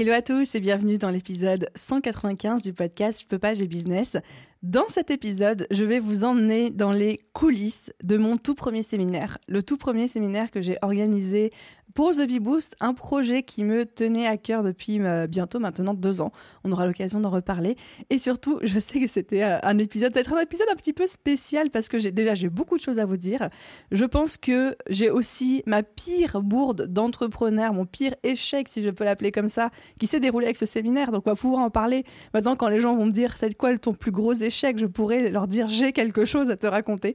[0.00, 4.16] Hello à tous et bienvenue dans l'épisode 195 du podcast Je peux pas, j'ai business.
[4.62, 9.38] Dans cet épisode, je vais vous emmener dans les coulisses de mon tout premier séminaire.
[9.48, 11.52] Le tout premier séminaire que j'ai organisé
[11.94, 15.94] pour The Bee Boost, un projet qui me tenait à cœur depuis euh, bientôt maintenant
[15.94, 16.32] deux ans.
[16.64, 17.76] On aura l'occasion d'en reparler.
[18.10, 21.06] Et surtout, je sais que c'était euh, un épisode, peut-être un épisode un petit peu
[21.06, 23.48] spécial parce que j'ai déjà j'ai beaucoup de choses à vous dire.
[23.90, 29.04] Je pense que j'ai aussi ma pire bourde d'entrepreneur, mon pire échec, si je peux
[29.04, 31.10] l'appeler comme ça, qui s'est déroulé avec ce séminaire.
[31.10, 32.04] Donc on va pouvoir en parler.
[32.34, 35.30] Maintenant, quand les gens vont me dire c'est quoi ton plus gros échec, je pourrais
[35.30, 37.14] leur dire j'ai quelque chose à te raconter.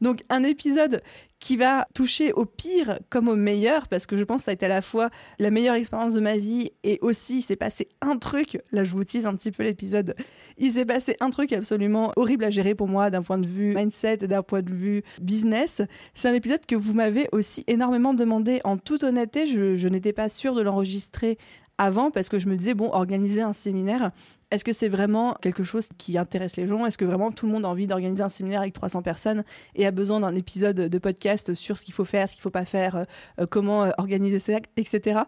[0.00, 1.02] Donc un épisode
[1.44, 4.54] qui va toucher au pire comme au meilleur, parce que je pense que ça a
[4.54, 7.86] été à la fois la meilleure expérience de ma vie et aussi il s'est passé
[8.00, 10.14] un truc, là je vous tease un petit peu l'épisode,
[10.56, 13.74] il s'est passé un truc absolument horrible à gérer pour moi d'un point de vue
[13.74, 15.82] mindset et d'un point de vue business.
[16.14, 18.62] C'est un épisode que vous m'avez aussi énormément demandé.
[18.64, 21.36] En toute honnêteté, je, je n'étais pas sûre de l'enregistrer
[21.78, 24.12] avant parce que je me disais, bon, organiser un séminaire,
[24.50, 26.86] est-ce que c'est vraiment quelque chose qui intéresse les gens?
[26.86, 29.42] Est-ce que vraiment tout le monde a envie d'organiser un séminaire avec 300 personnes
[29.74, 32.44] et a besoin d'un épisode de podcast sur ce qu'il faut faire, ce qu'il ne
[32.44, 33.04] faut pas faire, euh,
[33.40, 35.22] euh, comment euh, organiser ça, etc.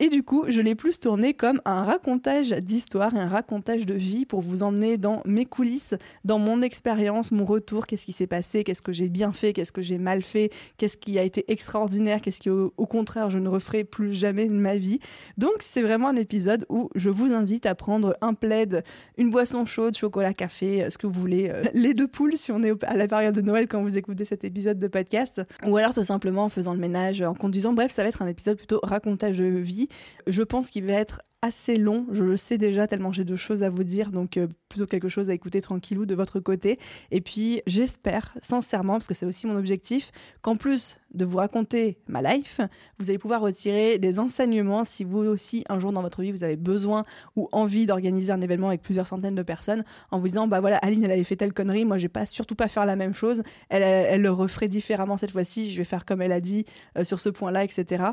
[0.00, 3.94] Et du coup, je l'ai plus tourné comme un racontage d'histoire et un racontage de
[3.94, 8.28] vie pour vous emmener dans mes coulisses, dans mon expérience, mon retour, qu'est-ce qui s'est
[8.28, 11.50] passé, qu'est-ce que j'ai bien fait, qu'est-ce que j'ai mal fait, qu'est-ce qui a été
[11.50, 15.00] extraordinaire, qu'est-ce qui au, contraire je ne referai plus jamais de ma vie?
[15.36, 18.84] Donc c'est vraiment un épisode où je vous invite à prendre un plaid,
[19.16, 22.52] une boisson chaude, chocolat, café, euh, ce que vous voulez, euh, les deux poules si
[22.52, 25.76] on est à la période de Noël quand vous écoutez cet épisode de podcast, ou
[25.76, 27.72] alors tout simplement en faisant le ménage, en conduisant.
[27.72, 29.87] Bref, ça va être un épisode plutôt racontage de vie
[30.26, 33.62] je pense qu'il va être assez long, je le sais déjà tellement j'ai de choses
[33.62, 36.80] à vous dire, donc euh, plutôt quelque chose à écouter tranquillou de votre côté.
[37.12, 40.10] Et puis j'espère sincèrement, parce que c'est aussi mon objectif,
[40.42, 42.60] qu'en plus de vous raconter ma life,
[42.98, 46.42] vous allez pouvoir retirer des enseignements si vous aussi un jour dans votre vie vous
[46.42, 47.04] avez besoin
[47.36, 50.78] ou envie d'organiser un événement avec plusieurs centaines de personnes en vous disant bah voilà
[50.78, 53.14] Aline elle avait fait telle connerie, moi je vais pas surtout pas faire la même
[53.14, 56.64] chose, elle, elle le referait différemment cette fois-ci, je vais faire comme elle a dit
[56.96, 58.06] euh, sur ce point-là, etc.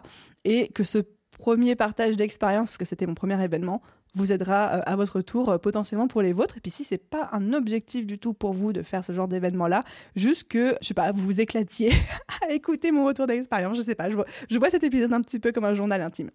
[0.43, 0.99] Et que ce
[1.45, 3.79] premier partage d'expérience, parce que c'était mon premier événement,
[4.15, 6.57] vous aidera euh, à votre tour euh, potentiellement pour les vôtres.
[6.57, 9.27] Et puis si c'est pas un objectif du tout pour vous de faire ce genre
[9.27, 9.83] d'événement-là,
[10.15, 11.91] juste que, je sais pas, vous vous éclatiez
[12.47, 15.21] à écouter mon retour d'expérience, je sais pas, je vois, je vois cet épisode un
[15.21, 16.29] petit peu comme un journal intime.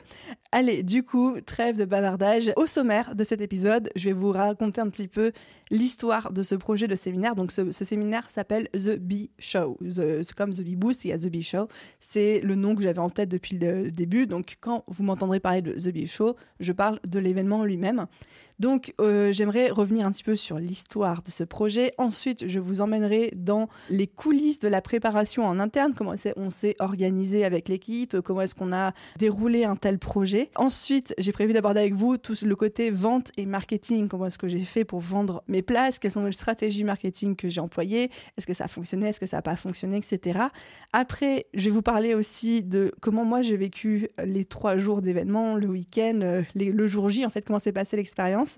[0.53, 2.53] Allez, du coup, trêve de bavardage.
[2.57, 5.33] Au sommaire de cet épisode, je vais vous raconter un petit peu
[5.71, 7.35] l'histoire de ce projet de séminaire.
[7.35, 9.79] Donc ce, séminaire s'appelle The Bee Show.
[9.89, 11.69] C'est comme The Bee Boost, il y a The Bee Show.
[11.99, 14.27] C'est le nom que j'avais en tête depuis le début.
[14.27, 18.07] Donc quand vous m'entendrez parler de The Bee Show, je parle de l'événement lui-même.
[18.60, 21.93] Donc euh, j'aimerais revenir un petit peu sur l'histoire de ce projet.
[21.97, 26.76] Ensuite, je vous emmènerai dans les coulisses de la préparation en interne, comment on s'est
[26.78, 30.50] organisé avec l'équipe, comment est-ce qu'on a déroulé un tel projet?
[30.56, 34.48] Ensuite, j'ai prévu d'aborder avec vous tout le côté vente et marketing, comment est-ce que
[34.48, 38.47] j'ai fait pour vendre mes places, quelles sont les stratégies marketing que j'ai employées, est-ce
[38.47, 40.38] que ça a fonctionné, est-ce que ça n'a pas fonctionné, etc.
[40.92, 45.54] Après, je vais vous parler aussi de comment moi j'ai vécu les trois jours d'événements,
[45.54, 48.50] le week-end, euh, le jour J, en fait, comment s'est passée l'expérience.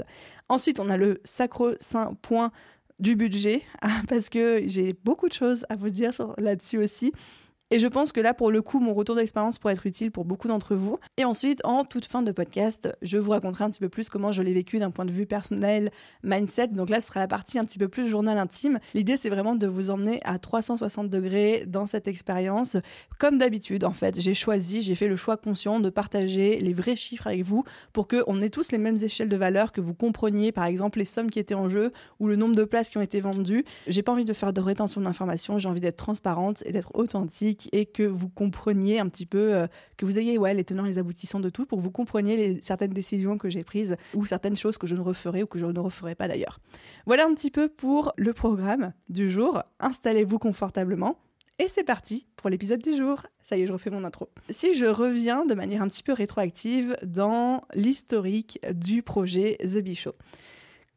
[0.49, 2.53] Ensuite, on a le sacro-saint point
[2.99, 3.63] du budget,
[4.09, 7.13] parce que j'ai beaucoup de choses à vous dire là-dessus aussi.
[7.73, 10.27] Et je pense que là, pour le coup, mon retour d'expérience pourrait être utile pour
[10.27, 10.99] beaucoup d'entre vous.
[11.17, 14.31] Et ensuite, en toute fin de podcast, je vous raconterai un petit peu plus comment
[14.31, 15.91] je l'ai vécu d'un point de vue personnel,
[16.23, 16.67] mindset.
[16.67, 18.79] Donc là, ce sera la partie un petit peu plus journal intime.
[18.93, 22.77] L'idée, c'est vraiment de vous emmener à 360 degrés dans cette expérience.
[23.19, 26.95] Comme d'habitude, en fait, j'ai choisi, j'ai fait le choix conscient de partager les vrais
[26.95, 27.65] chiffres avec vous
[27.95, 31.07] pour qu'on ait tous les mêmes échelles de valeur, que vous compreniez, par exemple, les
[31.07, 33.65] sommes qui étaient en jeu ou le nombre de places qui ont été vendues.
[33.87, 37.62] J'ai pas envie de faire de rétention d'informations, j'ai envie d'être transparente et d'être authentique
[37.73, 39.67] et que vous compreniez un petit peu, euh,
[39.97, 42.93] que vous ayez les tenants et les aboutissants de tout pour que vous compreniez certaines
[42.93, 45.81] décisions que j'ai prises ou certaines choses que je ne referai ou que je ne
[45.81, 46.61] referai pas d'ailleurs.
[47.07, 49.63] Voilà un petit peu pour le programme du jour.
[49.81, 51.17] Installez-vous confortablement.
[51.59, 53.23] Et c'est parti pour l'épisode du jour.
[53.43, 54.29] Ça y est, je refais mon intro.
[54.51, 59.95] Si je reviens de manière un petit peu rétroactive dans l'historique du projet The Bee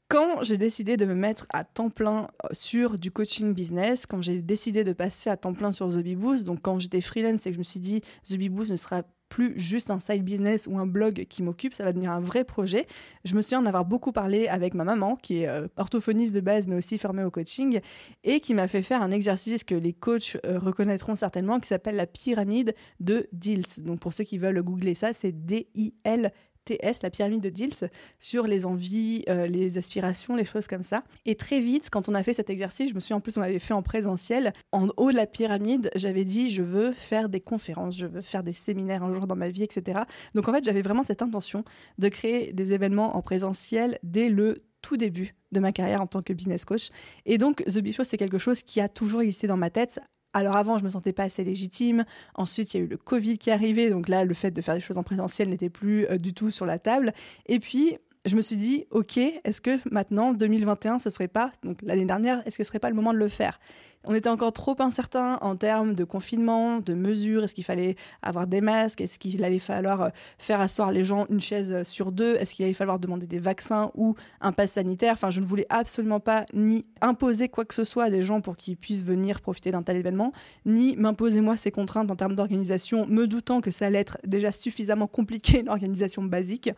[0.07, 4.21] quand j'ai décidé de me mettre à temps plein euh, sur du coaching business, quand
[4.21, 7.55] j'ai décidé de passer à temps plein sur The donc quand j'étais freelance et que
[7.55, 11.25] je me suis dit The ne sera plus juste un side business ou un blog
[11.27, 12.85] qui m'occupe, ça va devenir un vrai projet.
[13.23, 16.41] Je me souviens en avoir beaucoup parlé avec ma maman, qui est euh, orthophoniste de
[16.41, 17.79] base, mais aussi formée au coaching,
[18.23, 21.95] et qui m'a fait faire un exercice que les coachs euh, reconnaîtront certainement, qui s'appelle
[21.95, 23.65] la pyramide de Diels.
[23.79, 26.31] Donc pour ceux qui veulent googler ça, c'est D-I-L
[26.65, 27.71] TS, la pyramide de Diels,
[28.19, 31.03] sur les envies, euh, les aspirations, les choses comme ça.
[31.25, 33.41] Et très vite, quand on a fait cet exercice, je me suis en plus, on
[33.41, 37.39] l'avait fait en présentiel, en haut de la pyramide, j'avais dit, je veux faire des
[37.39, 40.01] conférences, je veux faire des séminaires un jour dans ma vie, etc.
[40.33, 41.63] Donc en fait, j'avais vraiment cette intention
[41.97, 46.21] de créer des événements en présentiel dès le tout début de ma carrière en tant
[46.21, 46.89] que business coach.
[47.25, 49.99] Et donc, The Big Show, c'est quelque chose qui a toujours existé dans ma tête
[50.35, 52.03] alors avant, je me sentais pas assez légitime.
[52.35, 54.61] Ensuite, il y a eu le Covid qui est arrivé, donc là, le fait de
[54.61, 57.13] faire des choses en présentiel n'était plus euh, du tout sur la table.
[57.45, 61.79] Et puis, je me suis dit, ok, est-ce que maintenant, 2021, ce serait pas, donc
[61.83, 63.59] l'année dernière, est-ce que ce serait pas le moment de le faire?
[64.07, 68.45] On était encore trop incertain en termes de confinement, de mesures, est-ce qu'il fallait avoir
[68.45, 72.11] des masques, est-ce qu'il allait falloir euh, faire asseoir les gens une chaise euh, sur
[72.11, 75.13] deux, est-ce qu'il allait falloir demander des vaccins ou un pass sanitaire?
[75.13, 78.41] Enfin, je ne voulais absolument pas ni imposer quoi que ce soit à des gens
[78.41, 80.33] pour qu'ils puissent venir profiter d'un tel événement,
[80.65, 84.51] ni m'imposer moi ces contraintes en termes d'organisation, me doutant que ça allait être déjà
[84.51, 86.69] suffisamment compliqué l'organisation basique.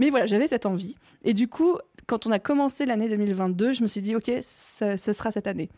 [0.00, 0.94] Mais voilà, j'avais cette envie.
[1.24, 1.76] Et du coup,
[2.06, 5.68] quand on a commencé l'année 2022, je me suis dit, OK, ce sera cette année.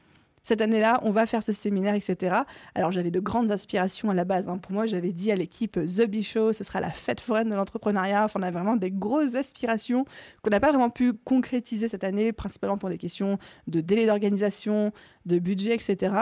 [0.45, 2.37] Cette année-là, on va faire ce séminaire, etc.
[2.77, 4.49] Alors j'avais de grandes aspirations à la base.
[4.49, 4.59] Hein.
[4.59, 7.57] Pour moi, j'avais dit à l'équipe The Bee Show, ce sera la fête foraine de
[7.57, 8.29] l'entrepreneuriat.
[8.37, 10.05] On a vraiment des grosses aspirations
[10.43, 14.93] qu'on n'a pas vraiment pu concrétiser cette année, principalement pour des questions de délai d'organisation,
[15.27, 16.15] de budget, etc.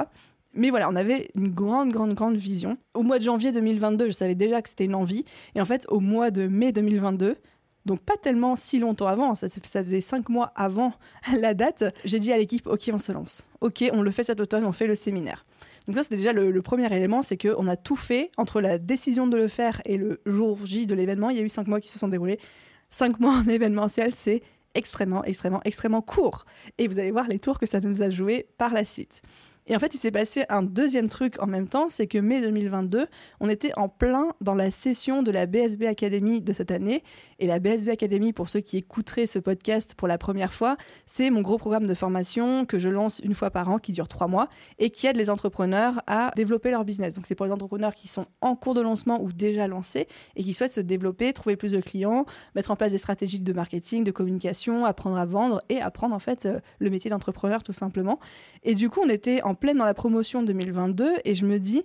[0.54, 2.78] Mais voilà, on avait une grande, grande, grande vision.
[2.94, 5.24] Au mois de janvier 2022, je savais déjà que c'était une envie.
[5.54, 7.36] Et en fait, au mois de mai 2022,
[7.86, 10.92] donc pas tellement si longtemps avant, ça, faisait cinq mois avant
[11.38, 13.46] la date, j'ai dit à l'équipe, ok, on se lance.
[13.60, 15.44] Ok, on le fait cet automne, on fait le séminaire.
[15.86, 19.26] Donc ça, c'était déjà le, premier élément, c'est qu'on a tout fait entre la décision
[19.26, 21.30] de le faire et le jour J de l'événement.
[21.30, 22.38] Il y a eu cinq mois qui se sont déroulés.
[22.90, 24.42] Cinq mois en événementiel, c'est
[24.74, 26.44] extrêmement, extrêmement, extrêmement court.
[26.78, 29.22] Et vous allez voir les tours que ça nous a joué par la suite.
[29.70, 32.40] Et en fait, il s'est passé un deuxième truc en même temps, c'est que mai
[32.40, 33.06] 2022,
[33.38, 37.04] on était en plein dans la session de la BSB Academy de cette année.
[37.38, 40.76] Et la BSB Academy, pour ceux qui écouteraient ce podcast pour la première fois,
[41.06, 44.08] c'est mon gros programme de formation que je lance une fois par an, qui dure
[44.08, 44.48] trois mois,
[44.80, 47.14] et qui aide les entrepreneurs à développer leur business.
[47.14, 50.42] Donc c'est pour les entrepreneurs qui sont en cours de lancement ou déjà lancés et
[50.42, 52.24] qui souhaitent se développer, trouver plus de clients,
[52.56, 56.18] mettre en place des stratégies de marketing, de communication, apprendre à vendre et apprendre en
[56.18, 58.18] fait euh, le métier d'entrepreneur tout simplement.
[58.64, 61.84] Et du coup, on était en pleine dans la promotion 2022 et je me dis,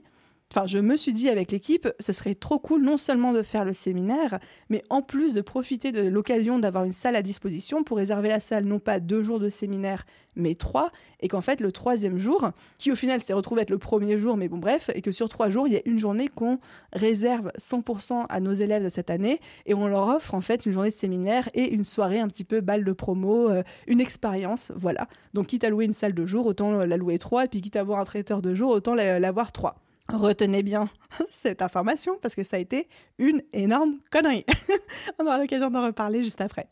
[0.51, 3.65] Enfin, je me suis dit avec l'équipe, ce serait trop cool non seulement de faire
[3.65, 4.39] le séminaire,
[4.69, 8.39] mais en plus de profiter de l'occasion d'avoir une salle à disposition pour réserver la
[8.39, 10.05] salle non pas deux jours de séminaire,
[10.35, 13.79] mais trois, et qu'en fait le troisième jour, qui au final s'est retrouvé être le
[13.79, 16.29] premier jour, mais bon bref, et que sur trois jours, il y a une journée
[16.29, 16.59] qu'on
[16.93, 20.71] réserve 100% à nos élèves de cette année, et on leur offre en fait une
[20.71, 24.71] journée de séminaire et une soirée un petit peu balle de promo, euh, une expérience,
[24.75, 25.07] voilà.
[25.33, 27.75] Donc quitte à louer une salle de jour, autant la louer trois, et puis quitte
[27.75, 29.84] à avoir un traiteur de jour, autant l'avoir trois.
[30.11, 30.87] Retenez bien
[31.29, 32.87] cette information parce que ça a été
[33.17, 34.45] une énorme connerie.
[35.19, 36.67] on aura l'occasion d'en reparler juste après.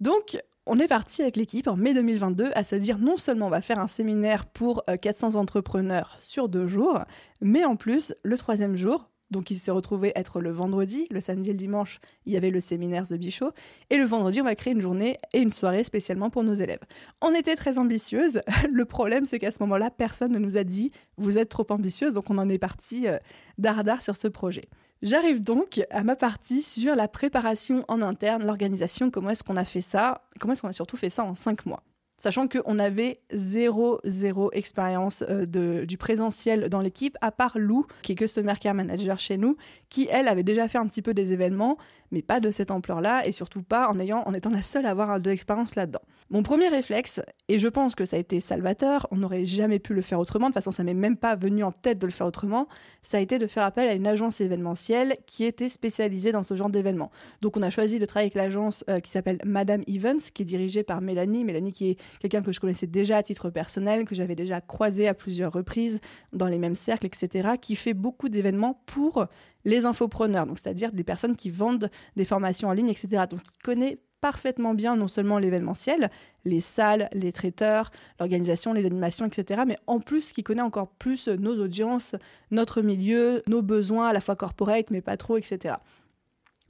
[0.00, 0.36] Donc,
[0.66, 3.62] on est parti avec l'équipe en mai 2022 à se dire non seulement on va
[3.62, 7.00] faire un séminaire pour 400 euh, entrepreneurs sur deux jours,
[7.40, 11.50] mais en plus, le troisième jour, donc il s'est retrouvé être le vendredi, le samedi
[11.50, 13.50] et le dimanche, il y avait le séminaire The Bichot,
[13.90, 16.80] et le vendredi, on va créer une journée et une soirée spécialement pour nos élèves.
[17.20, 18.42] On était très ambitieuse.
[18.70, 22.14] Le problème, c'est qu'à ce moment-là, personne ne nous a dit vous êtes trop ambitieuse,
[22.14, 23.18] donc on en est parti euh,
[23.58, 24.68] dardard sur ce projet.
[25.02, 29.64] J'arrive donc à ma partie sur la préparation en interne, l'organisation, comment est-ce qu'on a
[29.64, 31.82] fait ça, comment est-ce qu'on a surtout fait ça en cinq mois
[32.22, 38.12] sachant qu'on avait zéro, zéro expérience euh, du présentiel dans l'équipe, à part Lou, qui
[38.12, 39.56] est Customer Care Manager chez nous,
[39.88, 41.78] qui, elle, avait déjà fait un petit peu des événements,
[42.12, 43.98] mais pas de cette ampleur-là, et surtout pas en,
[44.34, 46.02] étant la seule à avoir de l'expérience là-dedans.
[46.30, 49.92] Mon premier réflexe, et je pense que ça a été salvateur, on n'aurait jamais pu
[49.92, 52.12] le faire autrement, de toute façon ça m'est même pas venu en tête de le
[52.12, 52.68] faire autrement,
[53.02, 56.56] ça a été de faire appel à une agence événementielle qui était spécialisée dans ce
[56.56, 57.10] genre d'événements.
[57.40, 60.46] Donc on a choisi de travailler avec l'agence euh, qui s'appelle Madame Events, qui est
[60.46, 64.14] dirigée par Mélanie, Mélanie qui est quelqu'un que je connaissais déjà à titre personnel, que
[64.14, 66.00] j'avais déjà croisé à plusieurs reprises
[66.32, 69.26] dans les mêmes cercles, etc., qui fait beaucoup d'événements pour
[69.64, 73.24] les infopreneurs, donc c'est-à-dire des personnes qui vendent des formations en ligne, etc.
[73.28, 76.10] Donc qui connaît parfaitement bien non seulement l'événementiel,
[76.44, 77.90] les salles, les traiteurs,
[78.20, 82.14] l'organisation, les animations, etc., mais en plus qui connaît encore plus nos audiences,
[82.50, 85.74] notre milieu, nos besoins à la fois corporate, mais pas trop, etc.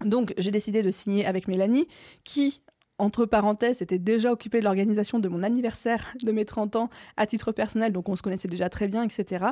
[0.04, 1.87] Donc j'ai décidé de signer avec Mélanie,
[2.25, 2.62] qui
[3.02, 7.26] entre parenthèses, s'était déjà occupé de l'organisation de mon anniversaire de mes 30 ans à
[7.26, 9.47] titre personnel, donc on se connaissait déjà très bien, etc.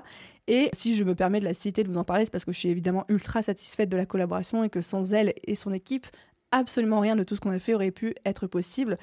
[0.47, 2.53] Et si je me permets de la citer, de vous en parler, c'est parce que
[2.53, 6.07] je suis évidemment ultra satisfaite de la collaboration et que sans elle et son équipe,
[6.53, 8.99] absolument rien de tout ce qu'on a fait aurait pu être possible.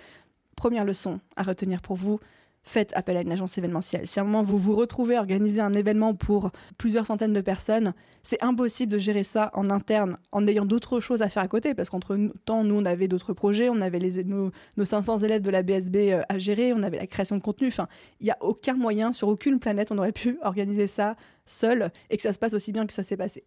[0.56, 2.22] Première leçon à retenir pour vous,
[2.68, 4.08] faites appel à une agence événementielle.
[4.08, 7.42] Si à un moment vous vous retrouvez à organiser un événement pour plusieurs centaines de
[7.42, 7.94] personnes,
[8.24, 11.74] c'est impossible de gérer ça en interne en ayant d'autres choses à faire à côté.
[11.74, 14.52] Parce qu'entre temps, nous, on avait d'autres projets, on avait nos,
[14.84, 17.68] 500 élèves de la BSB euh, à gérer, on avait la création de contenu.
[17.68, 17.88] Enfin,
[18.20, 21.16] il n'y a aucun moyen, sur aucune planète, on aurait pu organiser ça
[21.48, 23.44] seul et que ça se passe aussi bien que ça s'est passé.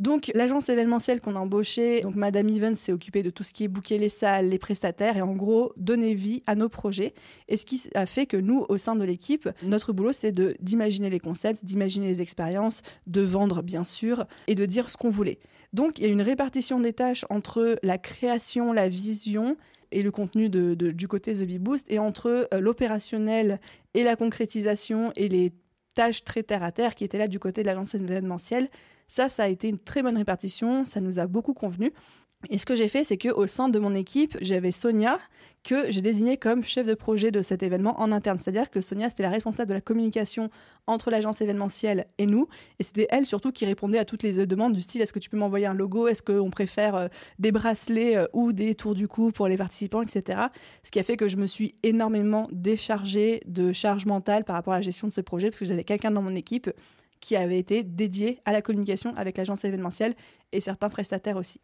[0.00, 3.64] Donc l'agence événementielle qu'on a embauchée, donc Madame Evans s'est occupée de tout ce qui
[3.64, 7.14] est booker les salles, les prestataires et en gros donner vie à nos projets.
[7.48, 11.10] Et ce qui a fait que nous, au sein de l'équipe, notre boulot c'est d'imaginer
[11.10, 15.38] les concepts, d'imaginer les expériences, de vendre bien sûr et de dire ce qu'on voulait.
[15.72, 19.56] Donc il y a une répartition des tâches entre la création, la vision
[19.92, 23.60] et le contenu de, du côté The Bee Boost et entre euh, l'opérationnel
[23.94, 25.52] et la concrétisation et les
[25.94, 28.68] tâches très terre à terre qui étaient là du côté de l'agence événementielle.
[29.06, 31.92] Ça, ça a été une très bonne répartition, ça nous a beaucoup convenu.
[32.50, 35.18] Et ce que j'ai fait, c'est que au sein de mon équipe, j'avais Sonia
[35.62, 38.38] que j'ai désignée comme chef de projet de cet événement en interne.
[38.38, 40.50] C'est-à-dire que Sonia, c'était la responsable de la communication
[40.88, 42.48] entre l'agence événementielle et nous.
[42.80, 45.30] Et c'était elle surtout qui répondait à toutes les demandes du style est-ce que tu
[45.30, 46.08] peux m'envoyer un logo?
[46.08, 47.08] Est-ce qu'on préfère euh,
[47.38, 50.42] des bracelets euh, ou des tours du cou pour les participants, etc.
[50.82, 54.74] Ce qui a fait que je me suis énormément déchargée de charge mentale par rapport
[54.74, 56.70] à la gestion de ce projet parce que j'avais quelqu'un dans mon équipe
[57.20, 60.14] qui avait été dédié à la communication avec l'agence événementielle
[60.50, 61.60] et certains prestataires aussi.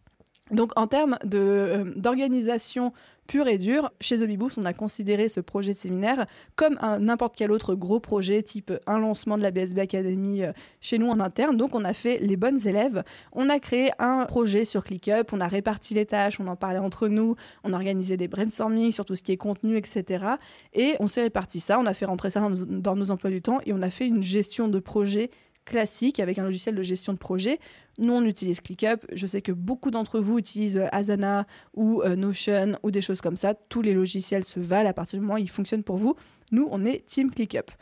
[0.51, 2.93] Donc en termes euh, d'organisation
[3.27, 6.27] pure et dure, chez The on a considéré ce projet de séminaire
[6.57, 10.97] comme n'importe quel autre gros projet, type un lancement de la BSB Academy euh, chez
[10.97, 11.57] nous en interne.
[11.57, 15.41] Donc on a fait les bonnes élèves, on a créé un projet sur ClickUp, on
[15.41, 19.05] a réparti les tâches, on en parlait entre nous, on a organisé des brainstorming sur
[19.05, 20.25] tout ce qui est contenu, etc.
[20.73, 23.43] Et on s'est réparti ça, on a fait rentrer ça dans dans nos emplois du
[23.43, 25.31] temps et on a fait une gestion de projet
[25.69, 27.61] classique avec un logiciel de gestion de projet.
[27.99, 29.05] Nous, on utilise ClickUp.
[29.13, 33.37] Je sais que beaucoup d'entre vous utilisent Asana ou euh, Notion ou des choses comme
[33.37, 33.55] ça.
[33.55, 36.15] Tous les logiciels se valent à partir du moment où ils fonctionnent pour vous.
[36.53, 37.73] Nous, on est Team ClickUp.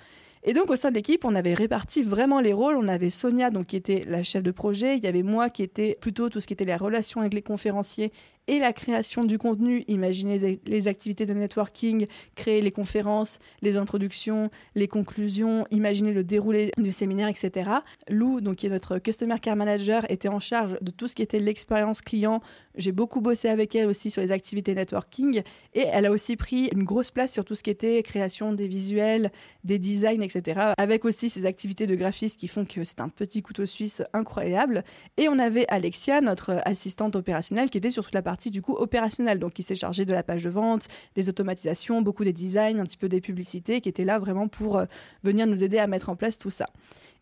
[0.49, 2.77] Et donc au sein de l'équipe, on avait réparti vraiment les rôles.
[2.77, 5.65] On avait Sonia donc qui était la chef de projet, il y avait moi qui
[5.65, 8.13] était plutôt tout ce qui était les relations avec les conférenciers
[8.49, 14.51] et la création du contenu, imaginer les activités de networking, créer les conférences, les introductions,
[14.75, 17.71] les conclusions, imaginer le déroulé du séminaire, etc.
[18.09, 21.23] Lou, donc qui est notre Customer Care Manager, était en charge de tout ce qui
[21.23, 22.41] était l'expérience client.
[22.77, 25.43] J'ai beaucoup bossé avec elle aussi sur les activités networking
[25.75, 28.69] et elle a aussi pris une grosse place sur tout ce qui était création des
[28.69, 29.33] visuels,
[29.65, 30.73] des designs, etc.
[30.79, 34.85] Avec aussi ces activités de graphisme qui font que c'est un petit couteau suisse incroyable.
[35.17, 38.75] Et on avait Alexia, notre assistante opérationnelle, qui était sur toute la partie du coup
[38.75, 42.79] opérationnelle, donc qui s'est chargé de la page de vente, des automatisations, beaucoup des designs,
[42.79, 44.85] un petit peu des publicités, qui étaient là vraiment pour euh,
[45.23, 46.69] venir nous aider à mettre en place tout ça.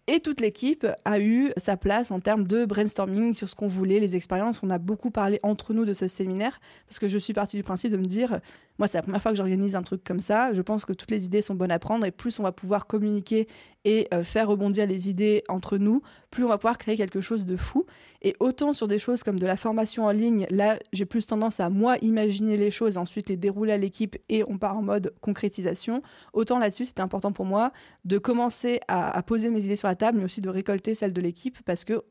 [0.07, 4.01] Et toute l'équipe a eu sa place en termes de brainstorming sur ce qu'on voulait,
[4.01, 4.61] les expériences.
[4.63, 7.63] On a beaucoup parlé entre nous de ce séminaire parce que je suis partie du
[7.63, 8.41] principe de me dire,
[8.79, 10.53] moi c'est la première fois que j'organise un truc comme ça.
[10.53, 12.87] Je pense que toutes les idées sont bonnes à prendre et plus on va pouvoir
[12.87, 13.47] communiquer
[13.85, 16.01] et euh, faire rebondir les idées entre nous,
[16.31, 17.85] plus on va pouvoir créer quelque chose de fou.
[18.23, 21.61] Et autant sur des choses comme de la formation en ligne, là j'ai plus tendance
[21.61, 25.15] à moi imaginer les choses, ensuite les dérouler à l'équipe et on part en mode
[25.21, 26.03] concrétisation.
[26.33, 27.73] Autant là-dessus c'était important pour moi
[28.05, 31.21] de commencer à, poser mes idées sur la table, mais aussi de récolter celle de
[31.21, 32.03] l'équipe parce que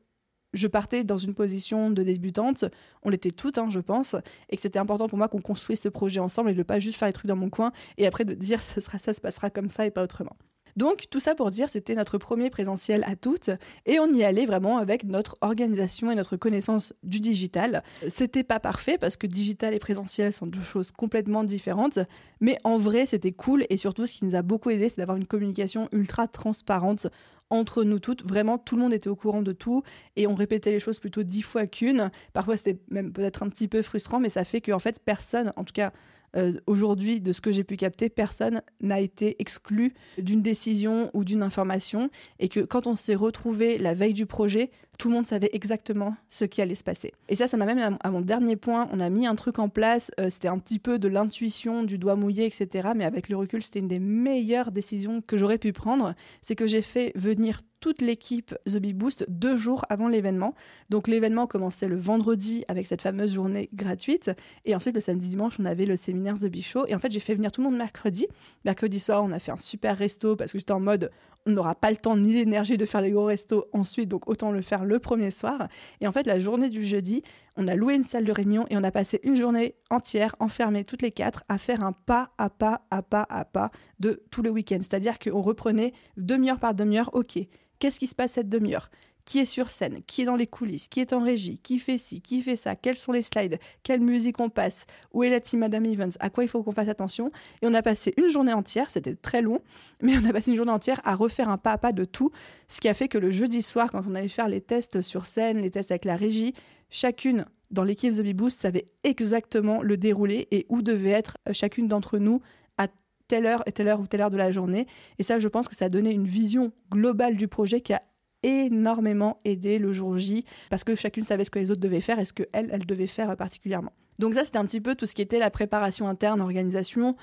[0.53, 2.65] je partais dans une position de débutante,
[3.03, 4.15] on l'était toutes, hein, je pense,
[4.49, 6.97] et que c'était important pour moi qu'on construise ce projet ensemble et de pas juste
[6.97, 9.49] faire les trucs dans mon coin et après de dire ce sera ça se passera
[9.49, 10.35] comme ça et pas autrement.
[10.75, 13.51] Donc tout ça pour dire c'était notre premier présentiel à toutes
[13.85, 17.83] et on y allait vraiment avec notre organisation et notre connaissance du digital.
[18.07, 21.99] C'était pas parfait parce que digital et présentiel sont deux choses complètement différentes,
[22.41, 25.17] mais en vrai c'était cool et surtout ce qui nous a beaucoup aidé c'est d'avoir
[25.17, 27.07] une communication ultra transparente
[27.53, 28.27] entre nous toutes.
[28.27, 29.83] Vraiment, tout le monde était au courant de tout
[30.15, 32.09] et on répétait les choses plutôt dix fois qu'une.
[32.33, 35.63] Parfois, c'était même peut-être un petit peu frustrant, mais ça fait qu'en fait, personne, en
[35.63, 35.93] tout cas
[36.35, 41.23] euh, aujourd'hui, de ce que j'ai pu capter, personne n'a été exclu d'une décision ou
[41.23, 45.25] d'une information et que quand on s'est retrouvé la veille du projet, tout le monde
[45.25, 47.11] savait exactement ce qui allait se passer.
[47.29, 48.87] Et ça, ça m'amène à mon dernier point.
[48.91, 51.97] On a mis un truc en place, euh, c'était un petit peu de l'intuition, du
[51.97, 52.89] doigt mouillé, etc.
[52.95, 56.13] Mais avec le recul, c'était une des meilleures décisions que j'aurais pu prendre.
[56.41, 60.53] C'est que j'ai fait venir toute l'équipe The Bee Boost deux jours avant l'événement.
[60.89, 64.31] Donc l'événement commençait le vendredi avec cette fameuse journée gratuite.
[64.63, 66.85] Et ensuite, le samedi dimanche, on avait le séminaire The Bee Show.
[66.87, 68.27] Et en fait, j'ai fait venir tout le monde mercredi.
[68.63, 71.11] Mercredi soir, on a fait un super resto parce que j'étais en mode
[71.45, 74.51] on n'aura pas le temps ni l'énergie de faire des gros restos ensuite, donc autant
[74.51, 75.67] le faire le premier soir.
[76.01, 77.23] Et en fait, la journée du jeudi,
[77.55, 80.83] on a loué une salle de réunion et on a passé une journée entière enfermée
[80.83, 84.41] toutes les quatre à faire un pas à pas à pas à pas de tout
[84.41, 84.79] le week-end.
[84.79, 87.39] C'est-à-dire qu'on reprenait demi-heure par demi-heure, ok,
[87.79, 88.89] qu'est-ce qui se passe cette demi-heure?
[89.25, 91.97] Qui est sur scène, qui est dans les coulisses, qui est en régie, qui fait
[91.97, 95.39] ci, qui fait ça, quels sont les slides, quelle musique on passe, où est la
[95.39, 97.31] team Madame Evans, à quoi il faut qu'on fasse attention.
[97.61, 99.61] Et on a passé une journée entière, c'était très long,
[100.01, 102.31] mais on a passé une journée entière à refaire un pas à pas de tout,
[102.67, 105.25] ce qui a fait que le jeudi soir, quand on allait faire les tests sur
[105.25, 106.53] scène, les tests avec la régie,
[106.89, 111.87] chacune dans l'équipe The Bee Boost savait exactement le déroulé et où devait être chacune
[111.87, 112.41] d'entre nous
[112.77, 112.87] à
[113.27, 114.85] telle heure et telle heure ou telle heure de la journée.
[115.17, 118.03] Et ça, je pense que ça a donné une vision globale du projet qui a
[118.43, 122.19] énormément aidé le jour J parce que chacune savait ce que les autres devaient faire
[122.19, 123.93] et ce qu'elle, elle devait faire particulièrement.
[124.19, 127.15] Donc ça, c'était un petit peu tout ce qui était la préparation interne, organisation.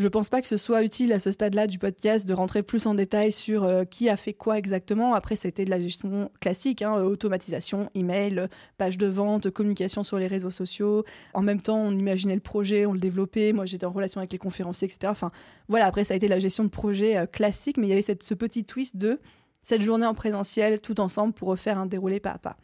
[0.00, 2.86] Je pense pas que ce soit utile à ce stade-là du podcast de rentrer plus
[2.86, 5.12] en détail sur euh, qui a fait quoi exactement.
[5.12, 8.48] Après, c'était de la gestion classique, hein, automatisation, email,
[8.78, 11.04] page de vente, communication sur les réseaux sociaux.
[11.34, 13.52] En même temps, on imaginait le projet, on le développait.
[13.52, 15.00] Moi, j'étais en relation avec les conférenciers, etc.
[15.10, 15.32] Enfin,
[15.68, 15.84] voilà.
[15.84, 18.22] Après, ça a été la gestion de projet euh, classique, mais il y avait cette,
[18.22, 19.20] ce petit twist de
[19.62, 22.56] cette journée en présentiel tout ensemble pour refaire un déroulé pas à pas.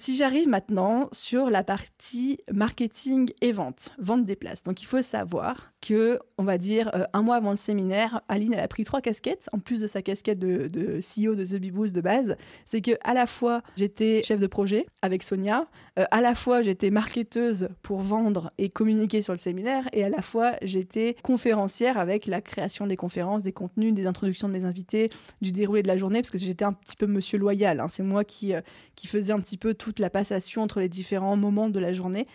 [0.00, 4.62] Si j'arrive maintenant sur la partie marketing et vente, vente des places.
[4.62, 8.54] Donc il faut savoir que, on va dire, euh, un mois avant le séminaire, Aline
[8.54, 11.94] a pris trois casquettes, en plus de sa casquette de, de CEO de The Beboost
[11.94, 12.36] de base.
[12.64, 16.62] C'est que à la fois j'étais chef de projet avec Sonia, euh, à la fois
[16.62, 21.98] j'étais marketeuse pour vendre et communiquer sur le séminaire, et à la fois j'étais conférencière
[21.98, 25.10] avec la création des conférences, des contenus, des introductions de mes invités,
[25.42, 27.80] du déroulé de la journée, parce que j'étais un petit peu monsieur loyal.
[27.80, 27.88] Hein.
[27.88, 28.62] C'est moi qui, euh,
[28.96, 32.26] qui faisais un petit peu tout la passation entre les différents moments de la journée.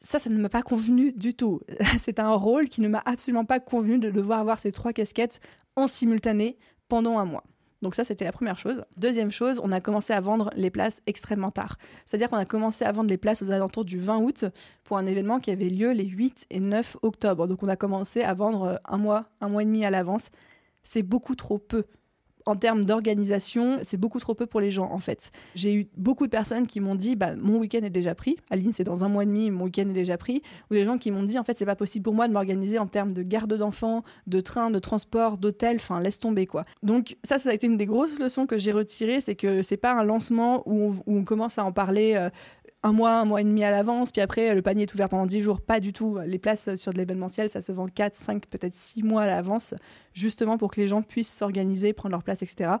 [0.00, 1.60] Ça, ça ne m'a pas convenu du tout.
[1.98, 5.40] C'est un rôle qui ne m'a absolument pas convenu de devoir avoir ces trois casquettes
[5.76, 6.58] en simultané
[6.88, 7.44] pendant un mois.
[7.82, 8.84] Donc ça, c'était la première chose.
[8.96, 11.76] Deuxième chose, on a commencé à vendre les places extrêmement tard.
[12.04, 14.44] C'est-à-dire qu'on a commencé à vendre les places aux alentours du 20 août
[14.84, 17.48] pour un événement qui avait lieu les 8 et 9 octobre.
[17.48, 20.30] Donc on a commencé à vendre un mois, un mois et demi à l'avance.
[20.84, 21.84] C'est beaucoup trop peu
[22.46, 25.30] en termes d'organisation, c'est beaucoup trop peu pour les gens en fait.
[25.54, 28.36] J'ai eu beaucoup de personnes qui m'ont dit bah, mon week-end est déjà pris.
[28.50, 30.42] Aline, c'est dans un mois et demi, mon week-end est déjà pris.
[30.70, 32.78] Ou des gens qui m'ont dit en fait c'est pas possible pour moi de m'organiser
[32.78, 35.76] en termes de garde d'enfants, de train, de transport, d'hôtel.
[35.76, 36.64] Enfin laisse tomber quoi.
[36.82, 39.76] Donc ça, ça a été une des grosses leçons que j'ai retirées, c'est que c'est
[39.76, 42.30] pas un lancement où on, commence à en parler euh,
[42.82, 45.26] un mois, un mois et demi à l'avance, puis après le panier est ouvert pendant
[45.26, 46.18] 10 jours, pas du tout.
[46.26, 49.74] Les places sur de l'événementiel, ça se vend 4, 5, peut-être 6 mois à l'avance,
[50.14, 52.72] justement pour que les gens puissent s'organiser, prendre leur place, etc.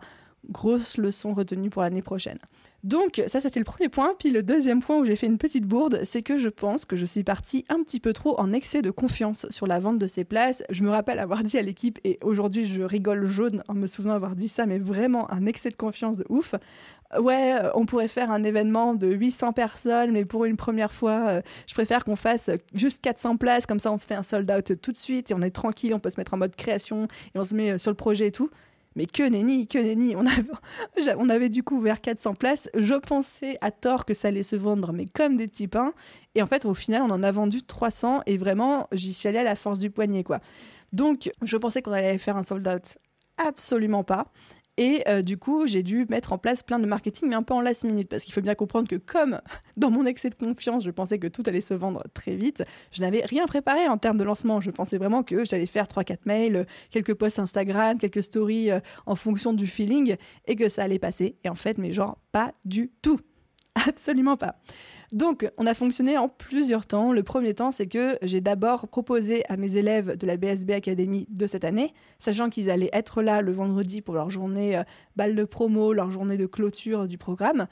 [0.50, 2.38] Grosse leçon retenue pour l'année prochaine.
[2.82, 4.14] Donc ça, c'était le premier point.
[4.18, 6.96] Puis le deuxième point où j'ai fait une petite bourde, c'est que je pense que
[6.96, 10.08] je suis partie un petit peu trop en excès de confiance sur la vente de
[10.08, 10.64] ces places.
[10.68, 14.14] Je me rappelle avoir dit à l'équipe, et aujourd'hui je rigole jaune en me souvenant
[14.14, 16.56] avoir dit ça, mais vraiment un excès de confiance de ouf.
[17.18, 21.28] Ouais, euh, on pourrait faire un événement de 800 personnes, mais pour une première fois,
[21.28, 24.80] euh, je préfère qu'on fasse juste 400 places, comme ça on fait un sold out
[24.80, 27.38] tout de suite et on est tranquille, on peut se mettre en mode création et
[27.38, 28.50] on se met euh, sur le projet et tout.
[28.94, 30.14] Mais que nenni, que nenni.
[30.16, 30.26] On
[31.30, 32.68] avait, du coup ouvert 400 places.
[32.76, 35.94] Je pensais à tort que ça allait se vendre, mais comme des petits pains.
[36.34, 38.20] Et en fait, au final, on en a vendu 300.
[38.26, 40.40] Et vraiment, j'y suis allée à la force du poignet, quoi.
[40.92, 42.98] Donc, je pensais qu'on allait faire un sold out.
[43.38, 44.26] Absolument pas.
[44.78, 47.52] Et euh, du coup, j'ai dû mettre en place plein de marketing, mais un peu
[47.52, 49.38] en last minute, parce qu'il faut bien comprendre que comme
[49.76, 53.02] dans mon excès de confiance, je pensais que tout allait se vendre très vite, je
[53.02, 54.60] n'avais rien préparé en termes de lancement.
[54.60, 59.14] Je pensais vraiment que j'allais faire 3-4 mails, quelques posts Instagram, quelques stories euh, en
[59.14, 61.36] fonction du feeling, et que ça allait passer.
[61.44, 63.20] Et en fait, mais genre, pas du tout.
[63.86, 64.56] Absolument pas.
[65.12, 67.12] Donc, on a fonctionné en plusieurs temps.
[67.12, 71.26] Le premier temps, c'est que j'ai d'abord proposé à mes élèves de la BSB Academy
[71.30, 74.82] de cette année, sachant qu'ils allaient être là le vendredi pour leur journée euh,
[75.16, 77.66] balle de promo, leur journée de clôture du programme,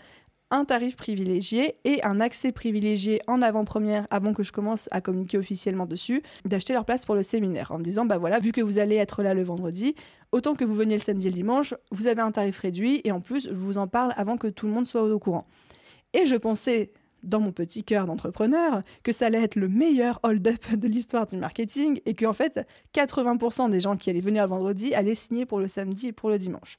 [0.50, 5.38] un tarif privilégié et un accès privilégié en avant-première avant que je commence à communiquer
[5.38, 8.78] officiellement dessus, d'acheter leur place pour le séminaire en disant bah voilà, vu que vous
[8.78, 9.94] allez être là le vendredi,
[10.32, 13.12] autant que vous veniez le samedi et le dimanche, vous avez un tarif réduit et
[13.12, 15.46] en plus, je vous en parle avant que tout le monde soit au courant.
[16.12, 16.92] Et je pensais,
[17.22, 21.36] dans mon petit cœur d'entrepreneur, que ça allait être le meilleur hold-up de l'histoire du
[21.36, 25.60] marketing et qu'en fait, 80% des gens qui allaient venir le vendredi allaient signer pour
[25.60, 26.78] le samedi et pour le dimanche.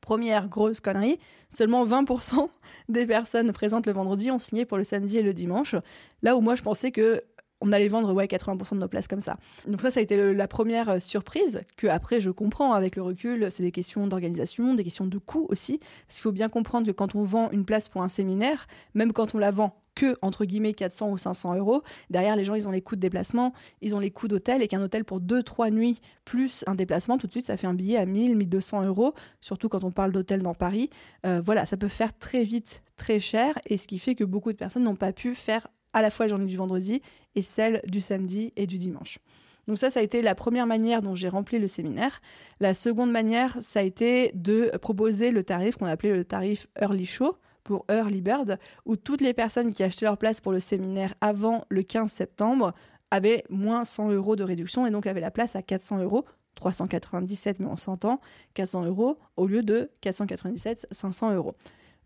[0.00, 2.48] Première grosse connerie, seulement 20%
[2.88, 5.74] des personnes présentes le vendredi ont signé pour le samedi et le dimanche.
[6.22, 7.22] Là où moi je pensais que
[7.60, 9.36] on allait vendre ouais 80% de nos places comme ça.
[9.66, 13.02] Donc ça, ça a été la première euh, surprise que après je comprends avec le
[13.02, 13.48] recul.
[13.50, 15.78] C'est des questions d'organisation, des questions de coût aussi.
[15.78, 19.12] Parce qu'il faut bien comprendre que quand on vend une place pour un séminaire, même
[19.12, 22.68] quand on la vend que entre guillemets 400 ou 500 euros, derrière les gens ils
[22.68, 25.70] ont les coûts de déplacement, ils ont les coûts d'hôtel et qu'un hôtel pour 2-3
[25.70, 29.14] nuits plus un déplacement, tout de suite ça fait un billet à 1000, 1200 euros,
[29.40, 30.88] surtout quand on parle d'hôtel dans Paris.
[31.26, 34.52] Euh, voilà, ça peut faire très vite très cher et ce qui fait que beaucoup
[34.52, 37.02] de personnes n'ont pas pu faire à la fois la journée du vendredi
[37.34, 39.18] et celle du samedi et du dimanche.
[39.66, 42.22] Donc ça, ça a été la première manière dont j'ai rempli le séminaire.
[42.58, 47.04] La seconde manière, ça a été de proposer le tarif qu'on appelait le tarif Early
[47.04, 51.12] Show pour Early Bird, où toutes les personnes qui achetaient leur place pour le séminaire
[51.20, 52.72] avant le 15 septembre
[53.10, 56.24] avaient moins 100 euros de réduction et donc avaient la place à 400 euros
[56.54, 58.20] 397, mais on s'entend,
[58.54, 61.54] 400 euros au lieu de 497, 500 euros.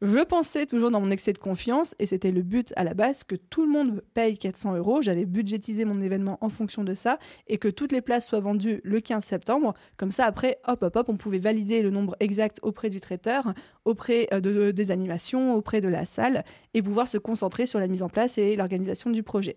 [0.05, 3.23] Je pensais toujours dans mon excès de confiance, et c'était le but à la base,
[3.23, 5.01] que tout le monde paye 400 euros.
[5.01, 8.81] J'avais budgétisé mon événement en fonction de ça, et que toutes les places soient vendues
[8.83, 9.75] le 15 septembre.
[9.97, 13.55] Comme ça, après, hop, hop, hop, on pouvait valider le nombre exact auprès du traiteur,
[13.85, 16.43] auprès euh, de, des animations, auprès de la salle,
[16.75, 19.57] et pouvoir se concentrer sur la mise en place et l'organisation du projet.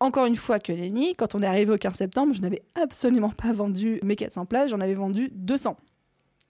[0.00, 3.30] Encore une fois que Lenny, quand on est arrivé au 15 septembre, je n'avais absolument
[3.30, 5.78] pas vendu mes 400 places, j'en avais vendu 200.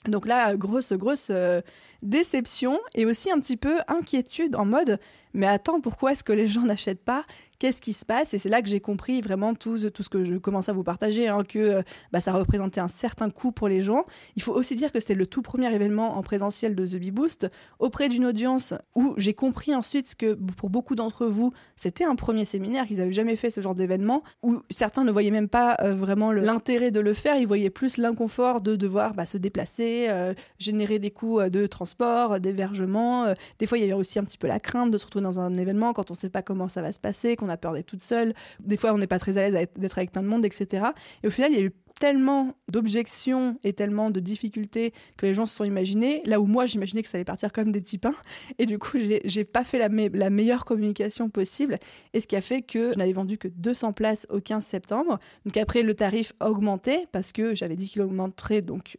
[0.07, 1.61] Donc là, grosse, grosse euh,
[2.03, 4.99] déception et aussi un petit peu inquiétude en mode
[5.35, 7.25] mais attends, pourquoi est-ce que les gens n'achètent pas?
[7.62, 10.35] Qu'est-ce qui se passe Et c'est là que j'ai compris vraiment tout, ce que je
[10.35, 13.81] commence à vous partager, hein, que euh, bah, ça représentait un certain coût pour les
[13.81, 14.05] gens.
[14.35, 17.12] Il faut aussi dire que c'était le tout premier événement en présentiel de The Bee
[17.12, 17.46] Boost,
[17.79, 22.44] auprès d'une audience où j'ai compris ensuite que pour beaucoup d'entre vous, c'était un premier
[22.44, 25.94] séminaire, qu'ils n'avaient jamais fait ce genre d'événement, où certains ne voyaient même pas euh,
[25.94, 30.35] vraiment l'intérêt de le faire, ils voyaient plus l'inconfort de devoir bah, se déplacer, euh,
[30.59, 33.33] générer des coûts de transport, d'hébergement.
[33.61, 35.38] des fois, il y avait aussi un petit peu la crainte de se retrouver dans
[35.38, 37.73] un événement quand on ne sait pas comment ça va se passer, qu'on a peur
[37.73, 38.35] d'être toute seule.
[38.61, 40.87] Des fois, on n'est pas très à l'aise d'être avec plein de monde, etc.
[41.23, 45.35] Et au final, il y a eu tellement d'objections et tellement de difficultés que les
[45.35, 47.99] gens se sont imaginés, là où moi j'imaginais que ça allait partir comme des petits
[47.99, 48.17] pains,
[48.59, 51.79] et du coup j'ai pas fait la, la, meilleure communication possible,
[52.12, 55.21] et ce qui a fait que je n'avais vendu que 200 places au 15 septembre,
[55.45, 58.99] donc après le tarif a augmenté, parce que j'avais dit qu'il augmenterait, donc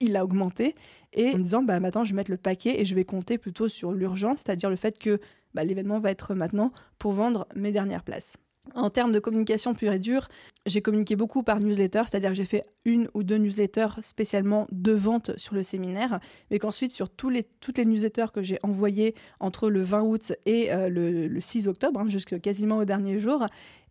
[0.00, 0.74] il a augmenté,
[1.12, 3.68] et en disant bah maintenant je vais mettre le paquet et je vais compter plutôt
[3.68, 5.20] sur l'urgence, c'est-à-dire le fait que
[5.54, 8.36] bah, l'événement va être maintenant pour vendre mes dernières places.
[8.74, 10.28] En termes de communication pure et dure,
[10.66, 14.92] j'ai communiqué beaucoup par newsletter, c'est-à-dire que j'ai fait une ou deux newsletters spécialement de
[14.92, 19.14] vente sur le séminaire, mais qu'ensuite sur tous les, toutes les newsletters que j'ai envoyées
[19.40, 23.46] entre le 20 août et euh, le, 6 octobre, hein, jusqu'à quasiment au dernier jour,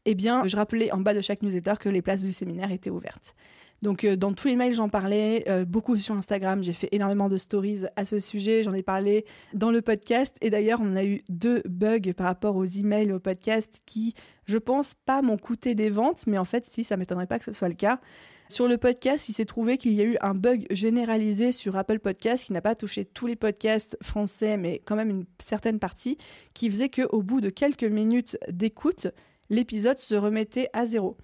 [0.05, 2.89] eh bien, je rappelais en bas de chaque newsletter que les places du séminaire étaient
[2.89, 3.35] ouvertes.
[3.81, 7.29] Donc euh, dans tous les mails, j'en parlais, euh, beaucoup sur Instagram, j'ai fait énormément
[7.29, 11.03] de stories à ce sujet, j'en ai parlé dans le podcast et d'ailleurs on a
[11.03, 14.15] eu deux bugs par rapport aux emails au podcast qui,
[14.45, 17.45] je pense, pas m'ont coûté des ventes, mais en fait si, ça m'étonnerait pas que
[17.45, 17.99] ce soit le cas.
[18.49, 21.99] Sur le podcast, il s'est trouvé qu'il y a eu un bug généralisé sur Apple
[21.99, 26.17] Podcast qui n'a pas touché tous les podcasts français, mais quand même une certaine partie,
[26.55, 29.07] qui faisait qu'au bout de quelques minutes d'écoute,
[29.51, 31.15] l'épisode se remettait à zéro.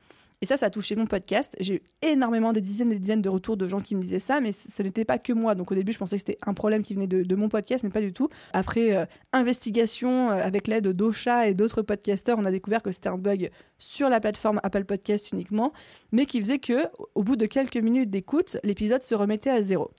[0.42, 1.56] Et ça, ça a touché mon podcast.
[1.60, 4.20] J'ai eu énormément des dizaines et des dizaines de retours de gens qui me disaient
[4.20, 5.56] ça, mais ce n'était pas que moi.
[5.56, 7.90] Donc au début, je pensais que c'était un problème qui venait de, mon podcast, mais
[7.90, 8.30] pas du tout.
[8.54, 13.10] Après euh, investigation euh, avec l'aide d'Ocha et d'autres podcasteurs, on a découvert que c'était
[13.10, 15.74] un bug sur la plateforme Apple Podcast uniquement,
[16.12, 19.92] mais qui faisait que, au bout de quelques minutes d'écoute, l'épisode se remettait à zéro.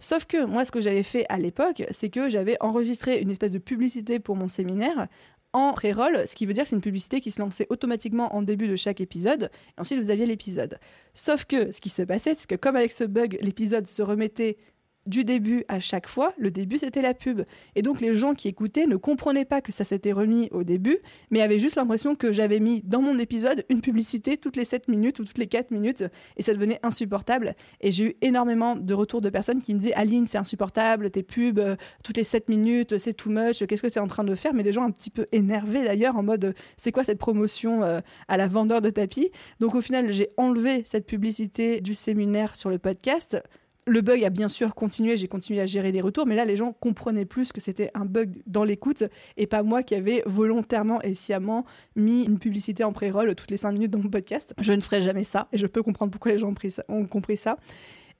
[0.00, 3.52] Sauf que moi, ce que j'avais fait à l'époque, c'est que j'avais enregistré une espèce
[3.52, 5.08] de publicité pour mon séminaire
[5.54, 8.42] en pré-roll, ce qui veut dire que c'est une publicité qui se lançait automatiquement en
[8.42, 10.78] début de chaque épisode, et ensuite vous aviez l'épisode.
[11.14, 14.58] Sauf que ce qui s'est passé, c'est que comme avec ce bug, l'épisode se remettait
[15.06, 17.42] du début à chaque fois, le début c'était la pub.
[17.74, 20.98] Et donc les gens qui écoutaient ne comprenaient pas que ça s'était remis au début,
[21.30, 24.88] mais avaient juste l'impression que j'avais mis dans mon épisode une publicité toutes les 7
[24.88, 26.04] minutes ou toutes les 4 minutes,
[26.36, 27.54] et ça devenait insupportable.
[27.80, 31.22] Et j'ai eu énormément de retours de personnes qui me disaient Aline, c'est insupportable, tes
[31.22, 34.24] pubs, euh, toutes les 7 minutes, c'est too much, qu'est-ce que tu es en train
[34.24, 34.54] de faire?
[34.54, 38.00] Mais des gens un petit peu énervés d'ailleurs, en mode c'est quoi cette promotion euh,
[38.28, 39.30] à la vendeur de tapis?
[39.60, 43.42] Donc au final, j'ai enlevé cette publicité du séminaire sur le podcast
[43.86, 46.56] le bug a bien sûr continué, j'ai continué à gérer les retours, mais là, les
[46.56, 49.04] gens comprenaient plus que c'était un bug dans l'écoute
[49.36, 51.64] et pas moi qui avais volontairement et sciemment
[51.96, 54.54] mis une publicité en pré-roll toutes les 5 minutes dans mon podcast.
[54.58, 57.36] Je ne ferai jamais ça et je peux comprendre pourquoi les gens ont, ont compris
[57.36, 57.58] ça.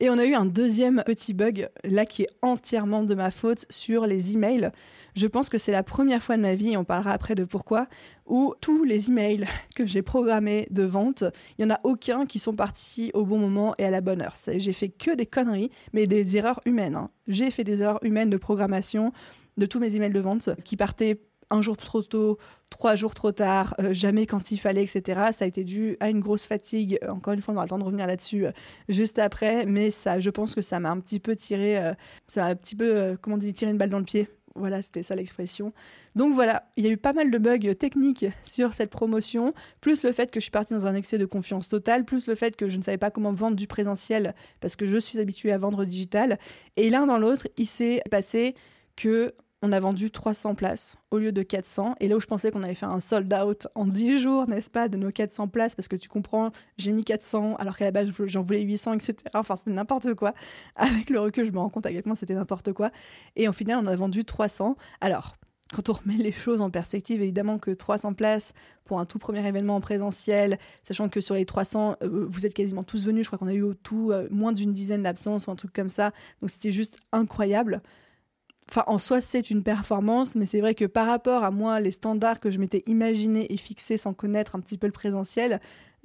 [0.00, 3.64] Et on a eu un deuxième petit bug, là qui est entièrement de ma faute,
[3.70, 4.70] sur les emails.
[5.14, 7.44] Je pense que c'est la première fois de ma vie, et on parlera après de
[7.44, 7.86] pourquoi,
[8.26, 9.46] où tous les emails
[9.76, 11.24] que j'ai programmés de vente,
[11.56, 14.20] il n'y en a aucun qui sont partis au bon moment et à la bonne
[14.20, 14.34] heure.
[14.56, 16.96] J'ai fait que des conneries, mais des erreurs humaines.
[16.96, 17.10] Hein.
[17.28, 19.12] J'ai fait des erreurs humaines de programmation
[19.56, 22.38] de tous mes emails de vente qui partaient un jour trop tôt,
[22.70, 25.28] trois jours trop tard, euh, jamais quand il fallait, etc.
[25.30, 26.98] Ça a été dû à une grosse fatigue.
[27.04, 28.46] Euh, encore une fois, on aura le temps de revenir là-dessus
[28.88, 31.78] juste après, mais ça, je pense que ça m'a un petit peu tiré,
[32.26, 34.28] ça m'a un petit peu, comment on tiré une balle dans le pied.
[34.56, 35.72] Voilà, c'était ça l'expression.
[36.14, 40.04] Donc voilà, il y a eu pas mal de bugs techniques sur cette promotion, plus
[40.04, 42.54] le fait que je suis partie dans un excès de confiance totale, plus le fait
[42.54, 45.58] que je ne savais pas comment vendre du présentiel parce que je suis habituée à
[45.58, 46.38] vendre digital.
[46.76, 48.54] Et l'un dans l'autre, il s'est passé
[48.94, 49.34] que
[49.64, 51.94] on a vendu 300 places au lieu de 400.
[52.00, 54.70] Et là où je pensais qu'on allait faire un sold out en 10 jours, n'est-ce
[54.70, 57.90] pas, de nos 400 places, parce que tu comprends, j'ai mis 400 alors qu'à la
[57.90, 59.16] base j'en voulais 800, etc.
[59.32, 60.34] Enfin, c'était n'importe quoi.
[60.76, 62.90] Avec le recul, je me rends compte à quel point c'était n'importe quoi.
[63.36, 64.76] Et au final, on a vendu 300.
[65.00, 65.34] Alors,
[65.72, 68.52] quand on remet les choses en perspective, évidemment que 300 places
[68.84, 72.52] pour un tout premier événement en présentiel, sachant que sur les 300, euh, vous êtes
[72.52, 75.46] quasiment tous venus, je crois qu'on a eu au tout euh, moins d'une dizaine d'absences
[75.46, 77.80] ou un truc comme ça, donc c'était juste incroyable.
[78.70, 81.90] Enfin, en soi, c'est une performance, mais c'est vrai que par rapport à moi, les
[81.90, 85.60] standards que je m'étais imaginé et fixés sans connaître un petit peu le présentiel,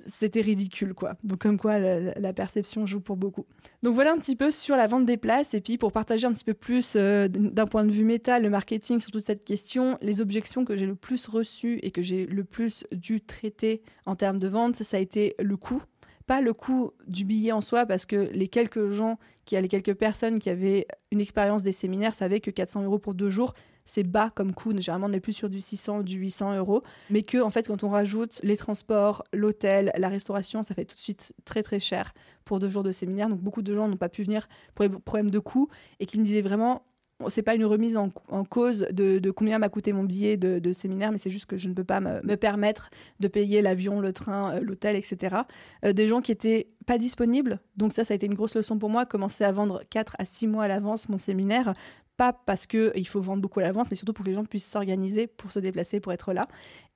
[0.05, 1.15] c'était ridicule, quoi.
[1.23, 3.45] Donc, comme quoi, la, perception joue pour beaucoup.
[3.83, 5.53] Donc, voilà un petit peu sur la vente des places.
[5.53, 8.49] Et puis, pour partager un petit peu plus euh, d'un point de vue métal, le
[8.49, 12.25] marketing sur toute cette question, les objections que j'ai le plus reçues et que j'ai
[12.25, 15.83] le plus dû traiter en termes de vente, ça a été le coût
[16.29, 19.17] pas le coût du billet en soi, parce que les quelques gens,
[19.49, 23.15] qui, les quelques personnes qui avaient une expérience des séminaires savaient que 400 euros pour
[23.15, 24.71] deux jours, c'est bas comme coût.
[24.77, 26.83] Généralement, on est plus sur du 600 ou du 800 euros.
[27.09, 30.95] Mais que, en fait, quand on rajoute les transports, l'hôtel, la restauration, ça fait tout
[30.95, 32.13] de suite très très cher
[32.45, 33.27] pour deux jours de séminaire.
[33.27, 35.67] Donc, beaucoup de gens n'ont pas pu venir pour les problèmes de coût
[35.99, 36.83] et qui me disaient vraiment
[37.27, 38.09] c'est pas une remise en,
[38.45, 41.73] cause de, combien m'a coûté mon billet de, séminaire, mais c'est juste que je ne
[41.73, 45.37] peux pas me, permettre de payer l'avion, le train, euh, l'hôtel, etc.
[45.83, 48.77] Euh, des gens qui étaient pas disponibles, donc ça, ça a été une grosse leçon
[48.77, 51.73] pour moi, commencer à vendre 4 à 6 mois à l'avance mon séminaire,
[52.19, 54.69] pas parce qu'il faut vendre beaucoup à l'avance, mais surtout pour que les gens puissent
[54.69, 56.49] s'organiser pour se déplacer, pour être là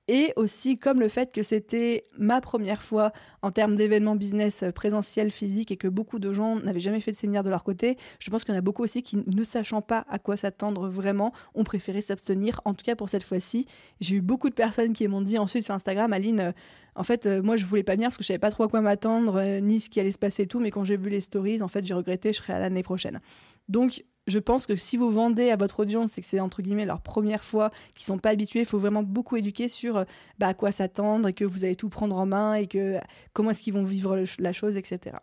[0.08, 5.30] et aussi comme le fait que c'était ma première fois en termes d'événements business présentiel,
[5.30, 8.30] physique, et que beaucoup de gens n'avaient jamais fait de séminaire de leur côté, je
[8.30, 11.32] pense qu'il y en a beaucoup aussi qui, ne sachant pas à quoi s'attendre vraiment,
[11.54, 13.66] ont préféré s'abstenir, en tout cas pour cette fois-ci.
[14.00, 16.52] J'ai eu beaucoup de personnes qui m'ont dit ensuite sur Instagram, Aline, euh,
[16.96, 18.68] en fait, euh, moi je voulais pas venir parce que je savais pas trop à
[18.68, 21.10] quoi m'attendre, euh, ni ce qui allait se passer et tout, mais quand j'ai vu
[21.10, 23.20] les stories, en fait j'ai regretté, je serai à l'année prochaine.
[23.68, 26.86] Donc je pense que si vous vendez à votre audience et que c'est entre guillemets
[26.86, 30.04] leur première fois, qu'ils sont pas habitués, il faut vraiment beaucoup éduquer sur euh,
[30.38, 32.98] bah, à quoi s'attendre et que vous allez tout prendre en main et que
[33.32, 35.16] comment est-ce qu'ils vont vivre la chose, etc.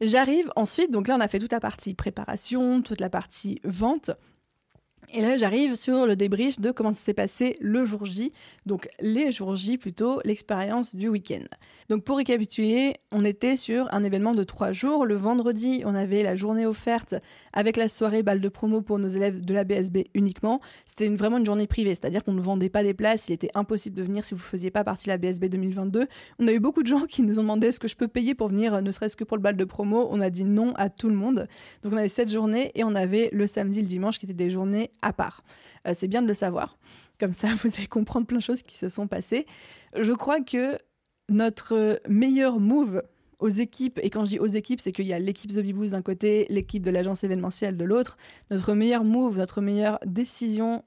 [0.00, 4.10] J'arrive ensuite, donc là on a fait toute la partie préparation, toute la partie vente.
[5.12, 8.32] Et là, j'arrive sur le débrief de comment ça s'est passé le jour J,
[8.64, 11.42] donc les jours J plutôt, l'expérience du week-end.
[11.88, 15.06] Donc pour récapituler, on était sur un événement de trois jours.
[15.06, 17.16] Le vendredi, on avait la journée offerte
[17.52, 20.60] avec la soirée balle de promo pour nos élèves de la BSB uniquement.
[20.86, 23.96] C'était vraiment une journée privée, c'est-à-dire qu'on ne vendait pas des places, il était impossible
[23.96, 26.06] de venir si vous ne faisiez pas partie de la BSB 2022.
[26.38, 28.36] On a eu beaucoup de gens qui nous ont demandé est-ce que je peux payer
[28.36, 30.06] pour venir, euh, ne serait-ce que pour le bal de promo?
[30.12, 31.48] On a dit non à tout le monde.
[31.82, 34.50] Donc on avait cette journée et on avait le samedi, le dimanche qui étaient des
[34.50, 35.42] journées à part.
[35.86, 36.78] Euh, c'est bien de le savoir.
[37.18, 39.46] Comme ça, vous allez comprendre plein de choses qui se sont passées.
[39.96, 40.78] Je crois que
[41.28, 43.02] notre meilleur move
[43.38, 46.02] aux équipes, et quand je dis aux équipes, c'est qu'il y a l'équipe The d'un
[46.02, 48.18] côté, l'équipe de l'agence événementielle de l'autre.
[48.50, 50.84] Notre meilleur move, notre meilleure décision,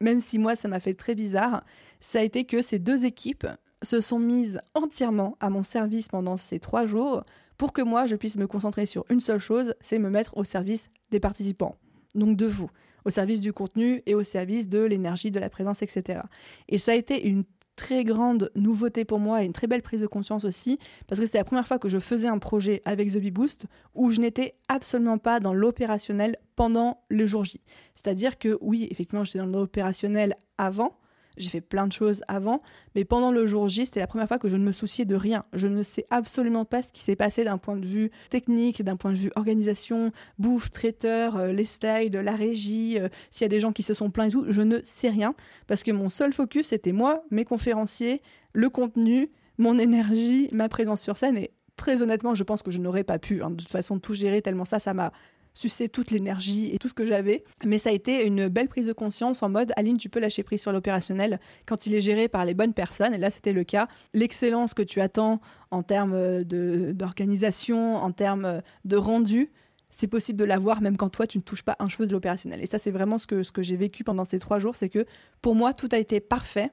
[0.00, 1.64] même si moi ça m'a fait très bizarre,
[2.00, 3.46] ça a été que ces deux équipes
[3.82, 7.24] se sont mises entièrement à mon service pendant ces trois jours
[7.58, 10.44] pour que moi je puisse me concentrer sur une seule chose, c'est me mettre au
[10.44, 11.76] service des participants,
[12.14, 12.70] donc de vous,
[13.04, 16.20] au service du contenu et au service de l'énergie, de la présence, etc.
[16.68, 17.44] Et ça a été une
[17.76, 21.26] très grande nouveauté pour moi et une très belle prise de conscience aussi, parce que
[21.26, 24.20] c'était la première fois que je faisais un projet avec The Bee Boost où je
[24.20, 27.60] n'étais absolument pas dans l'opérationnel pendant le jour J.
[27.94, 30.96] C'est-à-dire que oui, effectivement, j'étais dans l'opérationnel avant,
[31.36, 32.62] j'ai fait plein de choses avant,
[32.94, 35.14] mais pendant le jour J, c'était la première fois que je ne me souciais de
[35.14, 35.44] rien.
[35.52, 38.96] Je ne sais absolument pas ce qui s'est passé d'un point de vue technique, d'un
[38.96, 43.48] point de vue organisation, bouffe, traiteur, euh, les slides, la régie, euh, s'il y a
[43.48, 45.34] des gens qui se sont plaints et tout, je ne sais rien,
[45.66, 51.00] parce que mon seul focus, c'était moi, mes conférenciers, le contenu, mon énergie, ma présence
[51.00, 53.70] sur scène, et très honnêtement, je pense que je n'aurais pas pu, hein, de toute
[53.70, 55.12] façon, tout gérer tellement ça, ça m'a
[55.54, 57.44] sucer toute l'énergie et tout ce que j'avais.
[57.64, 60.42] Mais ça a été une belle prise de conscience en mode Aline, tu peux lâcher
[60.42, 63.14] prise sur l'opérationnel quand il est géré par les bonnes personnes.
[63.14, 63.88] Et là, c'était le cas.
[64.12, 65.40] L'excellence que tu attends
[65.70, 69.50] en termes d'organisation, en termes de rendu,
[69.90, 72.60] c'est possible de l'avoir même quand toi tu ne touches pas un cheveu de l'opérationnel.
[72.60, 74.88] Et ça, c'est vraiment ce que, ce que j'ai vécu pendant ces trois jours, c'est
[74.88, 75.06] que
[75.40, 76.72] pour moi, tout a été parfait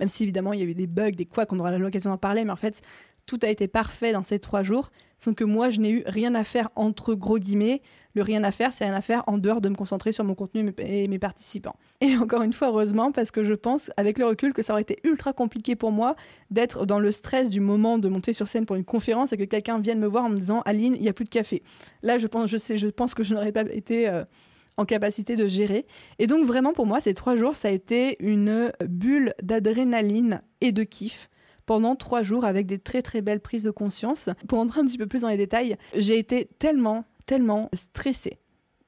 [0.00, 2.18] même si évidemment il y a eu des bugs, des quoi qu'on aura l'occasion d'en
[2.18, 2.82] parler, mais en fait
[3.26, 6.34] tout a été parfait dans ces trois jours, sans que moi, je n'ai eu rien
[6.34, 7.80] à faire entre gros guillemets.
[8.14, 10.34] Le rien à faire, c'est rien à faire en dehors de me concentrer sur mon
[10.34, 11.76] contenu et mes participants.
[12.00, 14.82] Et encore une fois, heureusement, parce que je pense, avec le recul, que ça aurait
[14.82, 16.16] été ultra compliqué pour moi
[16.50, 19.44] d'être dans le stress du moment de monter sur scène pour une conférence et que
[19.44, 21.62] quelqu'un vienne me voir en me disant Aline, il n'y a plus de café.
[22.02, 24.08] Là, je pense, je sais, je pense que je n'aurais pas été.
[24.08, 24.24] Euh,
[24.76, 25.86] en capacité de gérer.
[26.18, 30.72] Et donc vraiment pour moi, ces trois jours, ça a été une bulle d'adrénaline et
[30.72, 31.28] de kiff
[31.66, 34.28] pendant trois jours avec des très très belles prises de conscience.
[34.48, 38.38] Pour entrer un petit peu plus dans les détails, j'ai été tellement, tellement stressée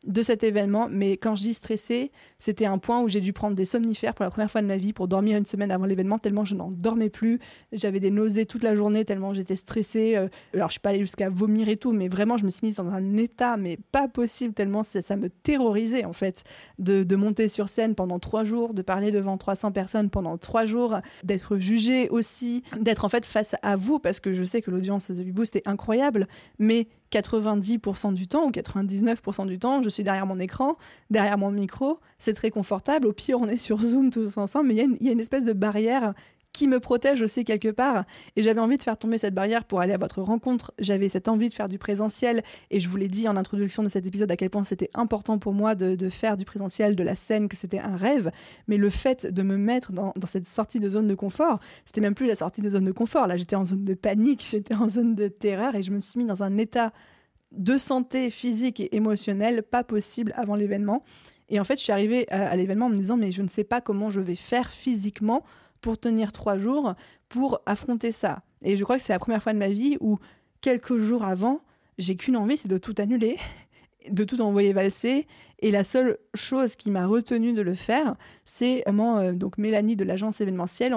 [0.07, 3.57] de cet événement, mais quand je dis stressé, c'était un point où j'ai dû prendre
[3.57, 6.19] des somnifères pour la première fois de ma vie pour dormir une semaine avant l'événement,
[6.19, 7.39] tellement je n'en dormais plus.
[7.73, 10.17] J'avais des nausées toute la journée, tellement j'étais stressée.
[10.17, 12.67] Euh, alors, je suis pas allée jusqu'à vomir et tout, mais vraiment, je me suis
[12.67, 16.45] mise dans un état, mais pas possible, tellement ça, ça me terrorisait, en fait,
[16.79, 20.99] de, monter sur scène pendant trois jours, de parler devant 300 personnes pendant trois jours,
[21.23, 25.13] d'être jugée aussi, d'être en fait face à vous, parce que je sais que l'audience
[25.13, 26.27] de The Boost est incroyable,
[26.59, 30.77] mais 90% du temps ou 99% du temps, je suis derrière mon écran,
[31.11, 33.07] derrière mon micro, c'est très confortable.
[33.07, 35.53] Au pire, on est sur Zoom tous ensemble, mais il y, a une espèce de
[35.53, 36.15] barrière
[36.55, 38.05] qui me protège aussi quelque part.
[38.37, 40.73] Et j'avais envie de faire tomber cette barrière pour aller à votre rencontre.
[40.79, 42.43] J'avais cette envie de faire du présentiel.
[42.71, 45.39] Et je vous l'ai dit en introduction de cet épisode à quel point c'était important
[45.39, 48.31] pour moi de, faire du présentiel, de la scène, que c'était un rêve.
[48.69, 52.15] Mais le fait de me mettre dans, cette sortie de zone de confort, c'était même
[52.15, 53.27] plus la sortie de zone de confort.
[53.27, 56.21] Là, j'étais en zone de panique, j'étais en zone de terreur et je me suis
[56.21, 56.93] mis dans un état
[57.51, 61.03] de santé physique et émotionnelle pas possible avant l'événement.
[61.49, 63.65] Et en fait, je suis arrivée à l'événement en me disant, mais je ne sais
[63.65, 65.45] pas comment je vais faire physiquement
[65.85, 66.95] pour tenir trois jours
[67.29, 68.43] pour affronter ça.
[68.63, 70.19] Et je crois que c'est la première fois de ma vie où
[70.63, 71.61] quelques jours avant,
[71.99, 73.37] j'ai qu'une envie, c'est de tout annuler,
[74.11, 75.27] de tout envoyer valser.
[75.59, 78.17] Et la seule chose qui m'a retenu de le faire,
[78.47, 80.97] c'est vraiment euh, donc Mélanie de l'agence événementielle.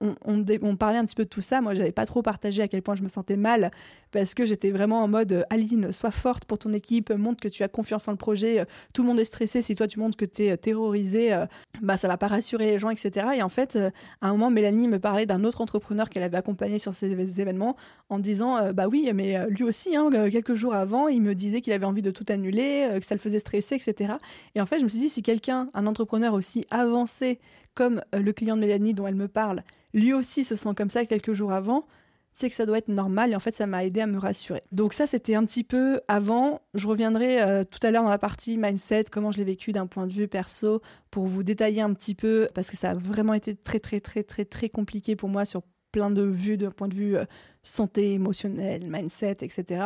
[0.00, 1.60] On, parlait un petit peu de tout ça.
[1.60, 3.70] Moi, j'avais pas trop partagé à quel point je me sentais mal
[4.12, 7.48] parce que j'étais vraiment en mode euh, Aline, sois forte pour ton équipe, montre que
[7.48, 8.60] tu as confiance en le projet.
[8.60, 9.62] Euh, tout le monde est stressé.
[9.62, 11.34] Si toi, tu montres que tu es euh, terrorisé,
[11.80, 13.28] bah, ça va pas rassurer les gens, etc.
[13.36, 13.76] Et en fait,
[14.20, 17.76] à un moment, Mélanie me parlait d'un autre entrepreneur qu'elle avait accompagné sur ces événements
[18.08, 21.72] en disant Bah oui, mais lui aussi, hein, quelques jours avant, il me disait qu'il
[21.72, 24.14] avait envie de tout annuler, que ça le faisait stresser, etc.
[24.54, 27.38] Et en fait, je me suis dit Si quelqu'un, un entrepreneur aussi avancé
[27.76, 29.62] comme le client de Mélanie dont elle me parle,
[29.94, 31.86] lui aussi se sent comme ça quelques jours avant,
[32.32, 34.62] c'est que ça doit être normal et en fait ça m'a aidé à me rassurer.
[34.72, 38.18] Donc ça c'était un petit peu avant, je reviendrai euh, tout à l'heure dans la
[38.18, 41.94] partie mindset, comment je l'ai vécu d'un point de vue perso pour vous détailler un
[41.94, 45.28] petit peu parce que ça a vraiment été très très très très très compliqué pour
[45.28, 45.62] moi sur
[45.92, 47.24] plein de vues d'un point de vue euh,
[47.62, 49.84] santé émotionnelle, mindset, etc.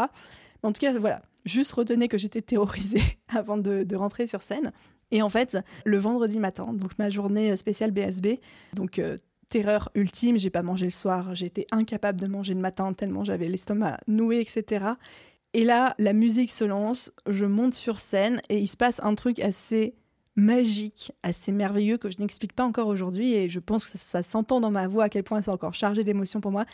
[0.63, 4.73] en tout cas voilà, juste retenez que j'étais terrorisée avant de, rentrer sur scène.
[5.11, 8.39] Et en fait, le vendredi matin, donc ma journée spéciale BSB,
[8.75, 9.19] donc euh,
[9.49, 13.49] terreur ultime, j'ai pas mangé le soir, j'étais incapable de manger le matin tellement j'avais
[13.49, 14.87] l'estomac noué, etc.
[15.53, 19.17] Et là, la musique se lance, je monte sur scène et il se passe un
[19.17, 19.95] truc assez
[20.37, 24.61] magique, assez merveilleux que je n'explique pas encore aujourd'hui et je pense que ça, s'entend
[24.61, 26.65] dans ma voix à quel point c'est encore chargé d'émotions pour moi.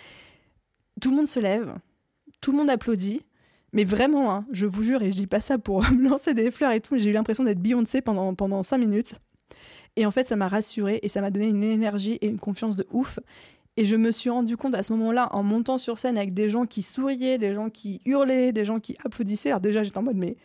[1.00, 1.74] Tout le monde se lève,
[2.42, 3.22] tout le monde applaudit,
[3.76, 6.50] mais vraiment, hein, je vous jure, et je dis pas ça pour me lancer des
[6.50, 9.16] fleurs et tout, j'ai eu l'impression d'être Beyoncé pendant, pendant cinq minutes.
[9.96, 12.76] Et en fait, ça m'a rassurée et ça m'a donné une énergie et une confiance
[12.76, 13.18] de ouf.
[13.76, 16.48] Et je me suis rendu compte à ce moment-là, en montant sur scène avec des
[16.48, 19.50] gens qui souriaient, des gens qui hurlaient, des gens qui applaudissaient.
[19.50, 20.38] Alors déjà, j'étais en mode, mais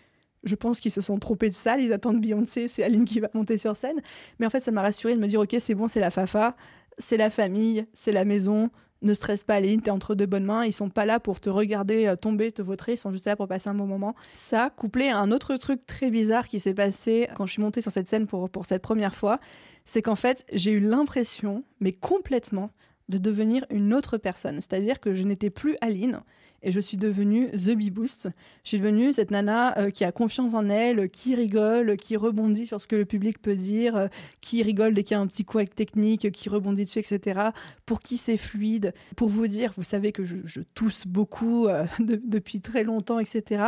[0.44, 3.30] je pense qu'ils se sont trompés de salle, ils attendent Beyoncé, c'est Aline qui va
[3.34, 4.02] monter sur scène.
[4.40, 6.58] Mais en fait, ça m'a rassurée de me dire, ok, c'est bon, c'est la fafa,
[6.98, 8.70] c'est la famille, c'est la maison,
[9.02, 10.66] ne stresse pas, Aline, t'es entre de bonnes mains.
[10.66, 13.36] Ils sont pas là pour te regarder euh, tomber, te vautrer, ils sont juste là
[13.36, 14.16] pour passer un bon moment.
[14.34, 17.82] Ça, couplé à un autre truc très bizarre qui s'est passé quand je suis montée
[17.82, 19.40] sur cette scène pour, pour cette première fois,
[19.86, 22.72] c'est qu'en fait, j'ai eu l'impression, mais complètement,
[23.10, 24.56] de devenir une autre personne.
[24.56, 26.22] C'est-à-dire que je n'étais plus Aline
[26.64, 28.30] et je suis devenue The Bee Boost.
[28.64, 32.66] Je suis devenue cette nana euh, qui a confiance en elle, qui rigole, qui rebondit
[32.68, 34.08] sur ce que le public peut dire, euh,
[34.42, 37.50] qui rigole dès qu'il y a un petit couac technique, qui rebondit dessus, etc.
[37.86, 38.94] Pour qui c'est fluide.
[39.16, 43.64] Pour vous dire, vous savez que je, tousse beaucoup euh, depuis très longtemps, etc.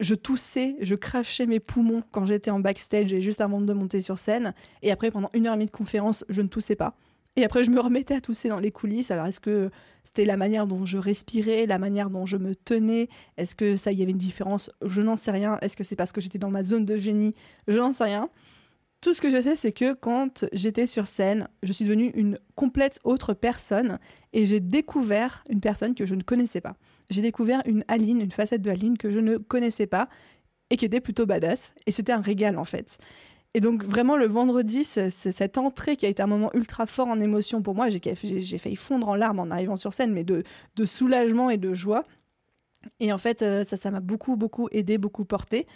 [0.00, 4.00] Je toussais, je crachais mes poumons quand j'étais en backstage et juste avant de monter
[4.00, 4.54] sur scène.
[4.82, 6.96] Et après, pendant une heure et demie de conférence, je ne toussais pas.
[7.36, 9.10] Et après, je me remettais à tousser dans les coulisses.
[9.10, 9.70] Alors, est-ce que
[10.04, 13.92] c'était la manière dont je respirais, la manière dont je me tenais Est-ce que ça
[13.92, 14.70] y avait une différence?
[14.84, 15.58] Je n'en sais rien.
[15.62, 17.34] Est-ce que c'est parce que j'étais dans ma zone de génie?
[17.68, 18.28] Je n'en sais rien.
[19.00, 22.38] Tout ce que je sais, c'est que quand j'étais sur scène, je suis devenue une
[22.54, 23.98] complète autre personne
[24.32, 26.76] et j'ai découvert une personne que je ne connaissais pas.
[27.10, 30.08] J'ai découvert une Aline, une facette de Aline que je ne connaissais pas
[30.70, 31.74] et qui était plutôt badass.
[31.86, 32.98] Et c'était un régal en fait.
[33.54, 37.20] Et donc vraiment le vendredi, cette entrée qui a été un moment ultra fort en
[37.20, 37.88] émotion pour moi.
[37.90, 40.42] J'ai failli fondre en larmes en arrivant sur scène, mais de,
[40.84, 42.04] soulagement et de joie.
[42.98, 45.66] Et en fait, euh, ça, ça m'a beaucoup, beaucoup aidé, beaucoup porté.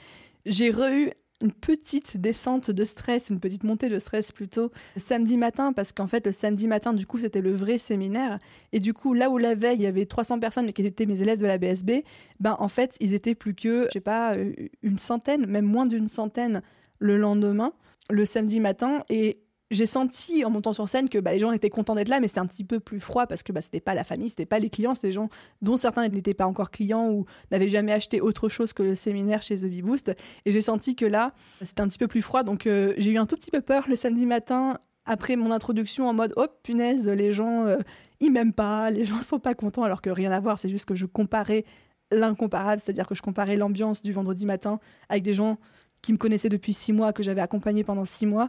[0.45, 1.13] J'ai re
[1.43, 6.07] une petite descente de stress, une petite montée de stress plutôt samedi matin parce qu'en
[6.07, 8.39] fait le samedi matin du coup c'était le vrai séminaire
[8.73, 11.21] et du coup là où la veille il y avait 300 personnes qui étaient mes
[11.21, 12.05] élèves de la BSB,
[12.41, 14.53] ben en fait ils étaient plus que je sais pas euh,
[14.83, 16.63] une centaine, même moins d'une centaine
[16.99, 17.73] le lendemain,
[18.11, 19.41] le samedi matin et
[19.71, 22.29] j'ai senti en montant sur scène que bah, les gens étaient contents d'être là, mais
[22.29, 24.59] c'était un petit peu plus froid parce que bah, c'était pas la famille, c'était pas
[24.59, 25.29] les clients, c'était des gens
[25.61, 29.43] dont certains n'étaient pas encore clients ou n'avaient jamais acheté autre chose que le séminaire
[29.43, 30.15] chez The Boost.
[30.45, 33.19] Et j'ai senti que là, c'était un petit peu plus froid, donc euh, j'ai eu
[33.19, 37.09] un tout petit peu peur le samedi matin après mon introduction en mode oh punaise,
[37.09, 37.77] les gens euh,
[38.21, 40.85] ils m'aiment pas, les gens sont pas contents, alors que rien à voir, c'est juste
[40.85, 41.65] que je comparais
[42.13, 44.79] l'incomparable, c'est-à-dire que je comparais l'ambiance du vendredi matin
[45.09, 45.59] avec des gens
[46.07, 48.49] qui me connaissaient depuis six mois, que j'avais accompagné pendant six mois,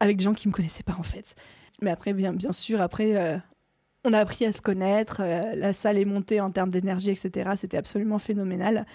[0.00, 1.36] avec des gens qui me connaissaient pas en fait.
[1.80, 3.38] Mais après, bien, bien sûr, après, euh,
[4.04, 7.52] on a appris à se connaître, euh, la salle est montée en termes d'énergie, etc.
[7.56, 8.86] C'était absolument phénoménal.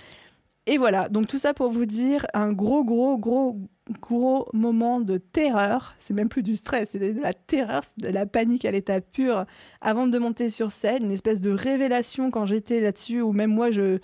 [0.67, 3.57] Et voilà, donc tout ça pour vous dire un gros, gros, gros,
[4.01, 5.95] gros moment de terreur.
[5.97, 9.45] C'est même plus du stress, c'était de la terreur, de la panique à l'état pur
[9.79, 13.71] avant de monter sur scène, une espèce de révélation quand j'étais là-dessus, où même moi,
[13.71, 13.99] je,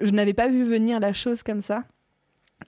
[0.00, 1.84] je n'avais pas vu venir la chose comme ça.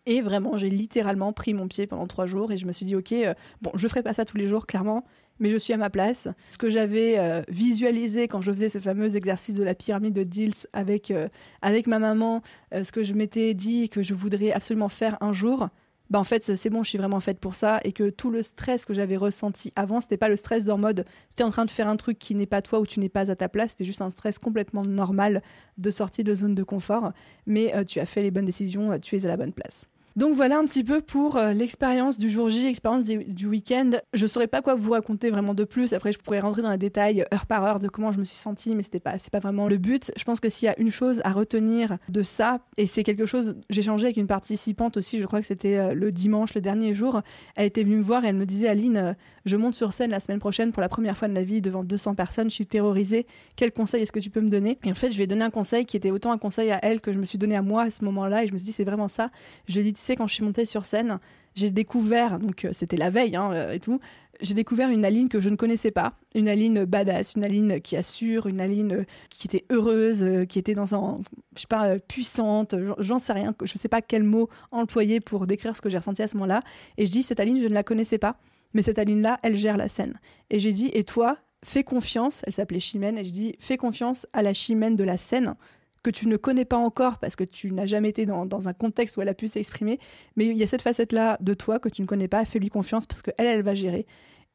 [0.07, 2.96] Et vraiment, j'ai littéralement pris mon pied pendant trois jours et je me suis dit,
[2.96, 5.05] ok, euh, bon, je ferai pas ça tous les jours, clairement,
[5.38, 6.28] mais je suis à ma place.
[6.48, 10.24] Ce que j'avais euh, visualisé quand je faisais ce fameux exercice de la pyramide de
[10.24, 11.28] Diels avec, euh,
[11.62, 12.42] avec ma maman,
[12.72, 15.68] ce que je m'étais dit que je voudrais absolument faire un jour,
[16.11, 18.42] bah en fait c'est bon, je suis vraiment faite pour ça et que tout le
[18.42, 21.64] stress que j'avais ressenti avant, c'était pas le stress en mode tu es en train
[21.64, 23.70] de faire un truc qui n'est pas toi ou tu n'es pas à ta place,
[23.70, 25.42] c'était juste un stress complètement normal
[25.78, 27.12] de sortie de zone de confort,
[27.46, 29.86] mais tu as fait les bonnes décisions, tu es à la bonne place.
[30.14, 33.92] Donc voilà un petit peu pour euh, l'expérience du jour J, l'expérience du, week-end.
[34.12, 35.94] Je saurais pas quoi vous raconter vraiment de plus.
[35.94, 38.36] Après, je pourrais rentrer dans les détails heure par heure de comment je me suis
[38.36, 40.12] sentie, mais c'était pas, c'est pas vraiment le but.
[40.16, 43.24] Je pense que s'il y a une chose à retenir de ça, et c'est quelque
[43.24, 46.60] chose, j'ai changé avec une participante aussi, je crois que c'était euh, le dimanche, le
[46.60, 47.22] dernier jour.
[47.56, 49.12] Elle était venue me voir et elle me disait, Aline, euh,
[49.46, 51.84] je monte sur scène la semaine prochaine pour la première fois de ma vie devant
[51.84, 52.50] 200 personnes.
[52.50, 53.26] Je suis terrorisée.
[53.56, 54.78] Quel conseil est-ce que tu peux me donner?
[54.84, 56.78] Et en fait, je lui ai donné un conseil qui était autant un conseil à
[56.82, 58.44] elle que je me suis donné à moi à ce moment-là.
[58.44, 59.30] Et je me suis dit, c'est vraiment ça.
[59.66, 61.18] Je lui quand je suis montée sur scène,
[61.55, 64.00] j'ai découvert, donc euh, c'était la veille hein, euh, et tout,
[64.40, 67.96] j'ai découvert une Aline que je ne connaissais pas, une Aline badass, une Aline qui
[67.96, 71.20] assure, une Aline euh, qui était heureuse, qui était dans un,
[71.55, 75.76] je sais pas, puissante, j'en sais rien, je sais pas quel mot employer pour décrire
[75.76, 76.62] ce que j'ai ressenti à ce moment-là.
[76.96, 78.36] Et je dis, cette Aline, je ne la connaissais pas,
[78.74, 80.18] mais cette Aline-là, elle gère la scène.
[80.50, 84.26] Et j'ai dit, et toi, fais confiance, elle s'appelait Chimène, et je dis, fais confiance
[84.32, 85.55] à la Chimène de la scène,
[86.03, 89.16] que tu ne connais pas encore parce que tu n'as jamais été dans, un contexte
[89.16, 89.98] où elle a pu s'exprimer.
[90.36, 92.44] Mais il y a cette facette-là de toi que tu ne connais pas.
[92.44, 94.07] Fais-lui confiance parce qu'elle, elle va gérer.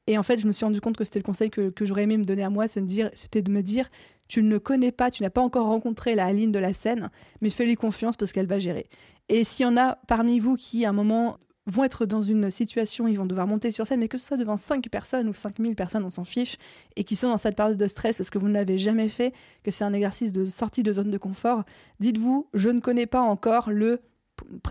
[0.08, 2.18] Et en fait, je me suis rendu compte que c'était le conseil que, j'aurais aimé
[2.18, 3.90] me donner à moi, c'était de me dire,
[4.30, 7.10] tu ne connais pas, tu n'as pas encore rencontré la Aline de la scène,
[7.42, 8.88] mais fais-lui confiance parce qu'elle va gérer.
[9.28, 11.38] Et s'il y en a parmi vous qui, à un moment,
[11.68, 14.38] vont être dans une situation, ils vont devoir monter sur scène, mais que ce soit
[14.38, 16.58] devant 5 personnes ou 5000 personnes, on s'en fiche,
[16.96, 19.34] et qui sont dans cette période de stress parce que vous ne l'avez jamais fait,
[19.64, 21.64] que c'est un exercice de sortie de zone de confort,
[22.00, 24.02] dites-vous, je ne connais pas encore le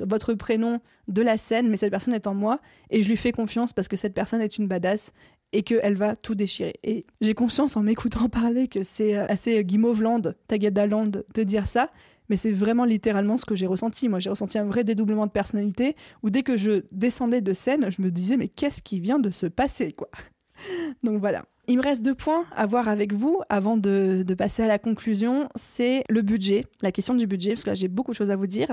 [0.00, 3.32] votre prénom de la scène, mais cette personne est en moi, et je lui fais
[3.32, 5.12] confiance parce que cette personne est une badass
[5.52, 6.74] et qu'elle va tout déchirer.
[6.82, 11.90] Et j'ai conscience en m'écoutant parler que c'est euh, assez Guimauveland, Tagadaland de dire ça,
[12.28, 14.08] mais c'est vraiment littéralement ce que j'ai ressenti.
[14.08, 17.90] Moi, j'ai ressenti un vrai dédoublement de personnalité où dès que je descendais de scène,
[17.90, 20.08] je me disais mais qu'est-ce qui vient de se passer quoi?
[21.02, 21.44] Donc voilà.
[21.68, 25.48] Il me reste deux points à voir avec vous avant de, passer à la conclusion.
[25.56, 28.36] C'est le budget, la question du budget, parce que là j'ai beaucoup de choses à
[28.36, 28.72] vous dire,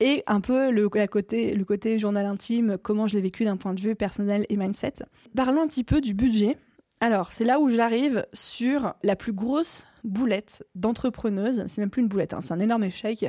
[0.00, 3.74] et un peu le, côté, le côté journal intime, comment je l'ai vécu d'un point
[3.74, 4.94] de vue personnel et mindset.
[5.36, 6.56] Parlons un petit peu du budget.
[7.02, 11.64] Alors, c'est là où j'arrive sur la plus grosse boulette d'entrepreneuse.
[11.66, 13.26] C'est même plus une boulette, hein, c'est un énorme échec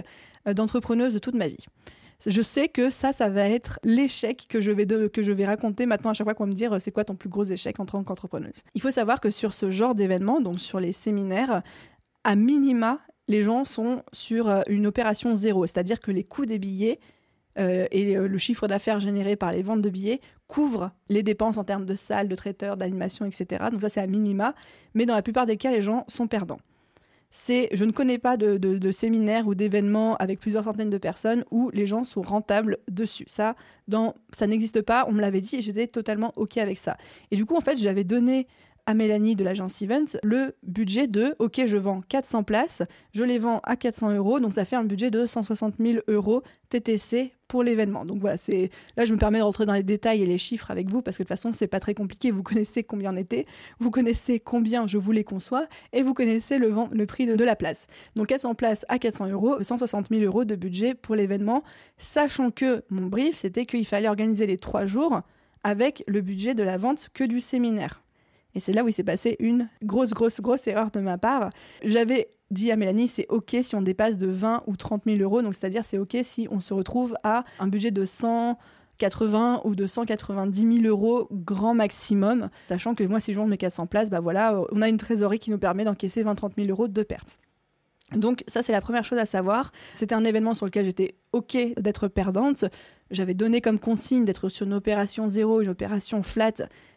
[0.48, 1.66] euh, d'entrepreneuse de toute ma vie.
[2.26, 5.88] Je sais que ça, ça va être l'échec que je vais que je vais raconter
[5.88, 8.04] maintenant à chaque fois qu'on me dire c'est quoi ton plus gros échec en tant
[8.04, 8.62] qu'entrepreneuse?
[8.76, 11.64] Il faut savoir que sur ce genre d'événement, donc sur les séminaires,
[12.24, 16.60] à minima, les gens sont sur euh, une opération zéro, c'est-à-dire que les coûts des
[16.60, 17.00] billets
[17.60, 20.22] euh, et le chiffre d'affaires généré par les ventes de billets
[20.52, 23.70] couvre les dépenses en termes de salles, de traiteurs, d'animation, etc.
[23.72, 24.54] Donc ça, c'est à minima.
[24.94, 26.60] Mais dans la plupart des cas, les gens sont perdants.
[27.30, 31.46] C'est, je ne connais pas de, de, séminaire ou d'événements avec plusieurs centaines de personnes
[31.52, 33.24] où les gens sont rentables dessus.
[33.28, 33.56] Ça,
[33.88, 35.06] dans, ça n'existe pas.
[35.08, 36.98] On me l'avait dit et j'étais totalement ok avec ça.
[37.32, 38.48] Et du coup, en fait, j'avais donné
[38.86, 43.38] à Mélanie de l'agence Event le budget de OK, je vends 400 places, je les
[43.38, 47.64] vends à 400 euros, donc ça fait un budget de 160 000 euros TTC pour
[47.64, 48.06] l'événement.
[48.06, 50.72] Donc voilà, c'est là je me permets de rentrer dans les détails et les chiffres
[50.72, 52.32] avec vous parce que de toute façon c'est pas très compliqué.
[52.32, 53.46] Vous connaissez combien on était,
[53.80, 57.44] vous connaissez combien je voulais qu'on soit et vous connaissez le, le prix de, de,
[57.44, 57.88] la place.
[58.16, 61.64] Donc 400 places à 400 euros, 160 000 euros de budget pour l'événement,
[61.98, 65.22] sachant que mon brief c'était qu'il fallait organiser les trois jours
[65.64, 68.01] avec le budget de la vente que du séminaire.
[68.56, 71.50] Et c'est là où il s'est passé une grosse, grosse, grosse erreur de ma part.
[71.84, 75.42] J'avais dit à Mélanie, c'est OK si on dépasse de 20 ou 30 000 euros.
[75.42, 79.88] Donc, c'est-à-dire, c'est OK si on se retrouve à un budget de 180 ou de
[79.88, 82.50] 190 000 euros grand maximum.
[82.66, 85.40] Sachant que moi, si je vends mes 400 places, bah voilà, on a une trésorerie
[85.40, 87.38] qui nous permet d'encaisser 20-30 000 euros de pertes.
[88.16, 89.72] Donc ça c'est la première chose à savoir.
[89.94, 92.66] C'était un événement sur lequel j'étais ok d'être perdante.
[93.10, 96.54] J'avais donné comme consigne d'être sur une opération zéro, une opération flat,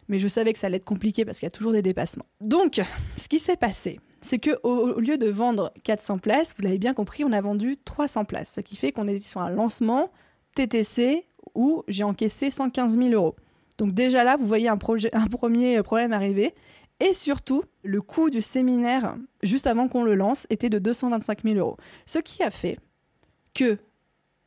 [0.08, 2.26] mais je savais que ça allait être compliqué parce qu'il y a toujours des dépassements.
[2.40, 2.80] Donc
[3.16, 6.94] ce qui s'est passé, c'est que au lieu de vendre 400 places, vous l'avez bien
[6.94, 10.10] compris, on a vendu 300 places, ce qui fait qu'on est sur un lancement
[10.54, 13.36] TTC où j'ai encaissé 115 000 euros.
[13.78, 14.78] Donc déjà là, vous voyez un,
[15.12, 16.54] un premier problème arriver.
[17.00, 21.56] Et surtout, le coût du séminaire, juste avant qu'on le lance, était de 225 000
[21.56, 21.76] euros.
[22.06, 22.78] Ce qui a fait
[23.52, 23.78] que,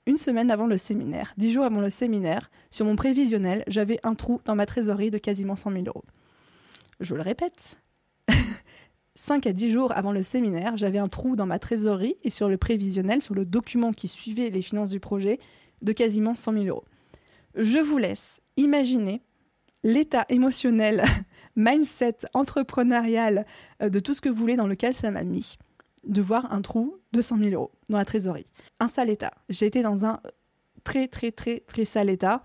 [0.05, 4.15] une semaine avant le séminaire, dix jours avant le séminaire, sur mon prévisionnel, j'avais un
[4.15, 6.05] trou dans ma trésorerie de quasiment 100 000 euros.
[7.01, 7.77] Je le répète.
[9.15, 12.47] 5 à 10 jours avant le séminaire, j'avais un trou dans ma trésorerie et sur
[12.47, 15.39] le prévisionnel, sur le document qui suivait les finances du projet,
[15.81, 16.85] de quasiment 100 000 euros.
[17.55, 19.21] Je vous laisse imaginer
[19.83, 21.03] l'état émotionnel,
[21.55, 23.45] mindset entrepreneurial,
[23.81, 25.57] euh, de tout ce que vous voulez dans lequel ça m'a mis,
[26.05, 28.45] de voir un trou de 100 000 euros dans la trésorerie.
[28.79, 29.31] Un sale état.
[29.49, 30.19] J'ai été dans un
[30.83, 32.41] très très très très sale état.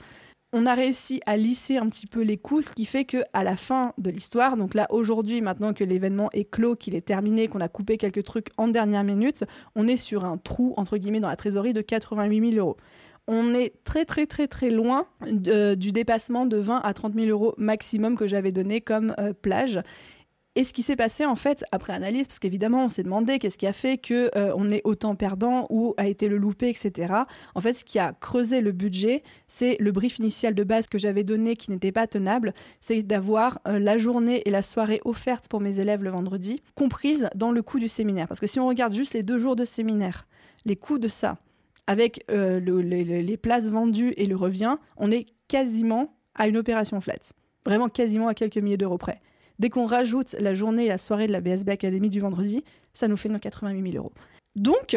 [0.55, 3.43] On a réussi à lisser un petit peu les coûts, ce qui fait que à
[3.43, 7.49] la fin de l'histoire, donc là aujourd'hui, maintenant que l'événement est clos, qu'il est terminé,
[7.49, 9.45] qu'on a coupé quelques trucs en dernière minute,
[9.77, 12.77] on est sur un trou entre guillemets dans la trésorerie de 88 000 euros
[13.29, 17.55] on est très très très très loin du dépassement de 20 à 30 000 euros
[17.57, 19.81] maximum que j'avais donné comme euh, plage.
[20.55, 23.57] Et ce qui s'est passé en fait après analyse, parce qu'évidemment on s'est demandé qu'est-ce
[23.57, 27.15] qui a fait que euh, on est autant perdant, ou a été le loupé, etc.
[27.55, 30.99] En fait, ce qui a creusé le budget, c'est le brief initial de base que
[30.99, 35.49] j'avais donné qui n'était pas tenable, c'est d'avoir euh, la journée et la soirée offerte
[35.49, 38.29] pour mes élèves le vendredi, comprises dans le coût du séminaire.
[38.29, 40.27] Parce que si on regarde juste les deux jours de séminaire,
[40.67, 41.39] les coûts de ça,
[41.87, 47.33] avec euh, les places vendues et le revient, on est quasiment à une opération flat.
[47.67, 49.21] Vraiment quasiment à quelques milliers d'euros près.
[49.59, 53.07] Dès qu'on rajoute la journée et la soirée de la BSB Academy du vendredi, ça
[53.07, 54.13] nous fait nos 88 000 euros.
[54.57, 54.97] Donc,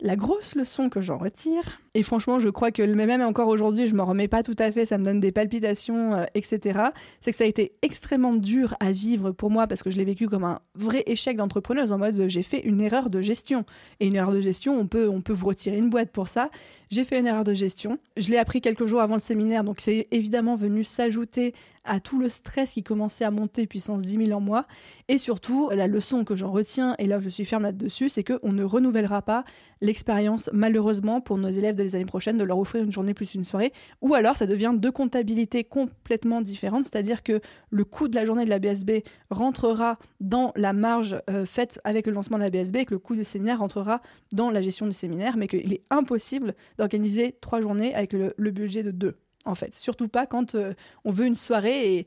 [0.00, 3.94] la grosse leçon que j'en retire, et franchement, je crois que même encore aujourd'hui, je
[3.94, 6.80] m'en remets pas tout à fait, ça me donne des palpitations, euh, etc.
[7.20, 10.04] C'est que ça a été extrêmement dur à vivre pour moi parce que je l'ai
[10.04, 13.66] vécu comme un vrai échec d'entrepreneuse en mode j'ai fait une erreur de gestion.
[14.00, 16.50] Et une erreur de gestion, on peut, on peut vous retirer une boîte pour ça.
[16.90, 17.98] J'ai fait une erreur de gestion.
[18.16, 21.52] Je l'ai appris quelques jours avant le séminaire, donc c'est évidemment venu s'ajouter
[21.84, 24.66] à tout le stress qui commençait à monter puissance 10 000 en moi.
[25.08, 28.52] Et surtout, la leçon que j'en retiens, et là je suis ferme là-dessus, c'est qu'on
[28.52, 29.44] ne renouvellera pas
[29.80, 33.34] l'expérience malheureusement pour nos élèves de les années prochaines de leur offrir une journée plus
[33.34, 33.72] une soirée.
[34.00, 38.44] Ou alors ça devient deux comptabilités complètement différentes, c'est-à-dire que le coût de la journée
[38.44, 42.76] de la BSB rentrera dans la marge euh, faite avec le lancement de la BSB
[42.76, 44.00] et que le coût du séminaire rentrera
[44.32, 48.82] dans la gestion du séminaire, mais qu'il est impossible d'organiser trois journées avec le, budget
[48.82, 49.74] de deux, en fait.
[49.74, 50.74] Surtout pas quand euh,
[51.04, 52.06] on veut une soirée et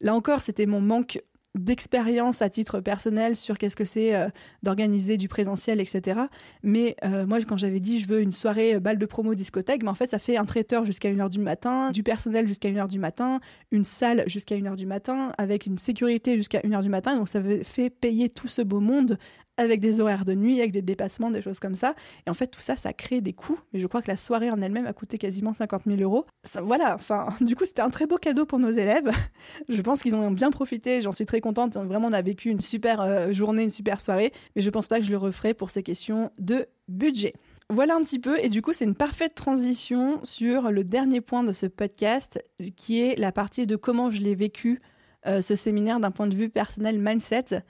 [0.00, 1.20] là encore, c'était mon manque
[1.54, 4.28] d'expérience à titre personnel sur qu'est-ce que c'est euh,
[4.62, 6.20] d'organiser du présentiel, etc.
[6.62, 9.82] Mais euh, moi, quand j'avais dit je veux une soirée euh, balle de promo discothèque,
[9.82, 12.88] mais en fait, ça fait un traiteur jusqu'à 1h du matin, du personnel jusqu'à 1h
[12.88, 13.40] du matin,
[13.70, 17.16] une salle jusqu'à 1h du matin, avec une sécurité jusqu'à 1h du matin.
[17.16, 19.18] Donc, ça fait payer tout ce beau monde
[19.56, 21.94] avec des horaires de nuit, avec des dépassements, des choses comme ça.
[22.26, 23.58] Et en fait, tout ça, ça crée des coûts.
[23.72, 26.26] Mais je crois que la soirée en elle-même a coûté quasiment 50 000 euros.
[26.42, 29.10] Ça, voilà, enfin, du coup, c'était un très beau cadeau pour nos élèves.
[29.68, 31.00] je pense qu'ils ont bien profité.
[31.00, 31.76] J'en suis très contente.
[31.76, 34.32] Vraiment, on a vécu une super euh, journée, une super soirée.
[34.56, 37.34] Mais je pense pas que je le referai pour ces questions de budget.
[37.70, 41.44] Voilà un petit peu, et du coup c'est une parfaite transition sur le dernier point
[41.44, 42.44] de ce podcast,
[42.76, 44.82] qui est la partie de comment je l'ai vécu,
[45.26, 47.62] euh, ce séminaire d'un point de vue personnel mindset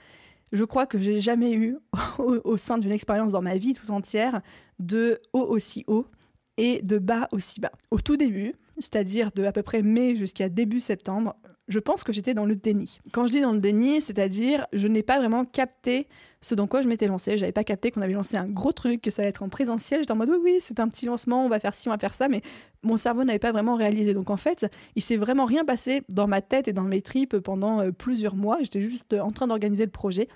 [0.55, 1.77] je crois que j'ai jamais eu
[2.19, 4.41] au, sein d'une expérience dans ma vie tout entière
[4.79, 6.07] de haut aussi haut
[6.57, 7.73] et de bas aussi bas.
[7.91, 11.37] Au tout début, c'est-à-dire de à peu près mai jusqu'à début septembre,
[11.69, 13.01] je pense que j'étais dans le déni.
[13.12, 16.07] Quand je dis dans le déni, c'est-à-dire je n'ai pas vraiment capté
[16.41, 17.39] ce dans quoi je m'étais lancé.
[17.39, 20.01] J'avais pas capté qu'on avait lancé un gros truc, que ça allait être en présentiel.
[20.01, 21.99] J'étais en mode oui, oui, c'est un petit lancement, on va faire ci, on va
[21.99, 22.43] faire ça, mais
[22.83, 24.12] mon cerveau n'avait pas vraiment réalisé.
[24.12, 27.39] Donc en fait, il s'est vraiment rien passé dans ma tête et dans mes tripes
[27.39, 28.59] pendant euh, plusieurs mois.
[28.61, 30.29] J'étais juste en train d'organiser le projet.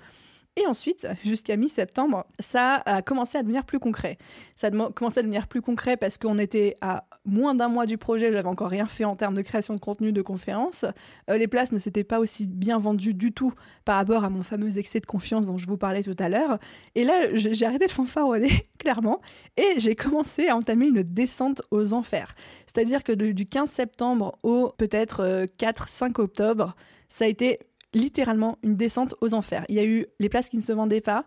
[0.58, 4.18] Et ensuite, jusqu'à mi-septembre, ça a commencé à devenir plus concret.
[4.56, 7.96] Ça a commencé à devenir plus concret parce qu'on était à moins d'un mois du
[7.96, 10.84] projet, j'avais encore rien fait en termes de création de contenu, de conférences.
[11.30, 13.52] Euh, les places ne s'étaient pas aussi bien vendues du tout
[13.84, 16.58] par rapport à mon fameux excès de confiance dont je vous parlais tout à l'heure.
[16.96, 19.20] Et là, j'ai arrêté de fanfaronner, clairement,
[19.56, 22.34] et j'ai commencé à entamer une descente aux enfers.
[22.66, 26.74] C'est-à-dire que du 15 septembre au peut-être 4-5 euh, octobre,
[27.08, 27.60] ça a été
[27.98, 29.64] littéralement une descente aux enfers.
[29.68, 31.24] Il y a eu les places qui ne se vendaient pas,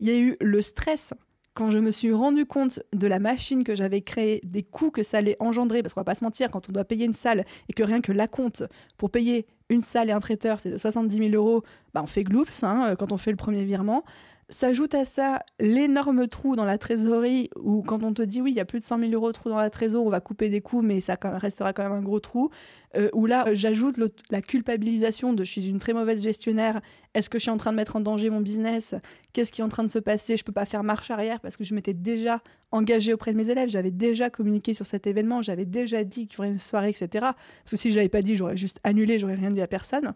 [0.00, 1.14] il y a eu le stress
[1.54, 5.04] quand je me suis rendu compte de la machine que j'avais créée, des coûts que
[5.04, 7.44] ça allait engendrer, parce qu'on va pas se mentir, quand on doit payer une salle
[7.68, 8.64] et que rien que la compte
[8.96, 11.62] pour payer une salle et un traiteur, c'est de 70 000 euros,
[11.94, 14.04] bah on fait gloops hein, quand on fait le premier virement.
[14.50, 18.56] S'ajoute à ça l'énorme trou dans la trésorerie où quand on te dit oui, il
[18.56, 20.50] y a plus de 100 000 euros de trou dans la trésorerie, on va couper
[20.50, 22.50] des coûts, mais ça restera quand même un gros trou.
[22.96, 23.98] Euh, où là, j'ajoute
[24.30, 26.82] la culpabilisation de je suis une très mauvaise gestionnaire.
[27.14, 28.94] Est-ce que je suis en train de mettre en danger mon business?
[29.32, 30.36] Qu'est-ce qui est en train de se passer?
[30.36, 33.48] Je peux pas faire marche arrière parce que je m'étais déjà engagée auprès de mes
[33.48, 33.68] élèves.
[33.70, 35.40] J'avais déjà communiqué sur cet événement.
[35.40, 37.08] J'avais déjà dit qu'il y aurait une soirée, etc.
[37.12, 40.12] Parce que si je n'avais pas dit, j'aurais juste annulé, j'aurais rien dit à personne.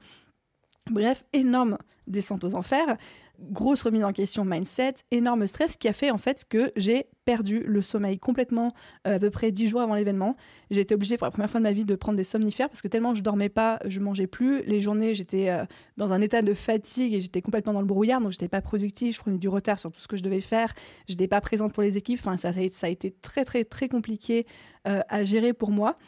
[0.91, 2.97] Bref, énorme descente aux enfers,
[3.39, 7.61] grosse remise en question mindset, énorme stress qui a fait en fait que j'ai perdu
[7.61, 8.73] le sommeil complètement
[9.07, 10.37] euh, à peu près dix jours avant l'événement.
[10.71, 12.83] J'ai été obligée pour la première fois de ma vie de prendre des somnifères parce
[12.83, 14.63] que tellement je dormais pas, je mangeais plus.
[14.63, 15.65] Les journées, j'étais euh,
[15.97, 19.15] dans un état de fatigue et j'étais complètement dans le brouillard, donc j'étais pas productive,
[19.15, 20.73] je prenais du retard sur tout ce que je devais faire,
[21.07, 22.19] j'étais pas présente pour les équipes.
[22.21, 24.47] Enfin, ça, ça a été très très très compliqué
[24.87, 25.99] euh, à gérer pour moi.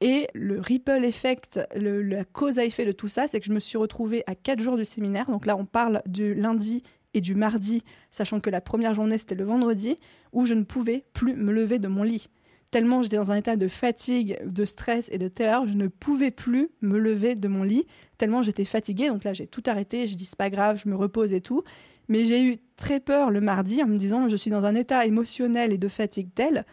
[0.00, 3.58] Et le ripple effect, la cause à effet de tout ça, c'est que je me
[3.58, 5.26] suis retrouvée à quatre jours de séminaire.
[5.26, 6.82] Donc là, on parle du lundi
[7.14, 9.96] et du mardi, sachant que la première journée, c'était le vendredi,
[10.32, 12.28] où je ne pouvais plus me lever de mon lit.
[12.70, 16.30] Tellement j'étais dans un état de fatigue, de stress et de terreur, je ne pouvais
[16.30, 17.86] plus me lever de mon lit,
[18.18, 19.08] tellement j'étais fatiguée.
[19.08, 21.62] Donc là, j'ai tout arrêté, je dis c'est pas grave, je me repose et tout.
[22.08, 25.06] Mais j'ai eu très peur le mardi en me disant je suis dans un état
[25.06, 26.64] émotionnel et de fatigue tel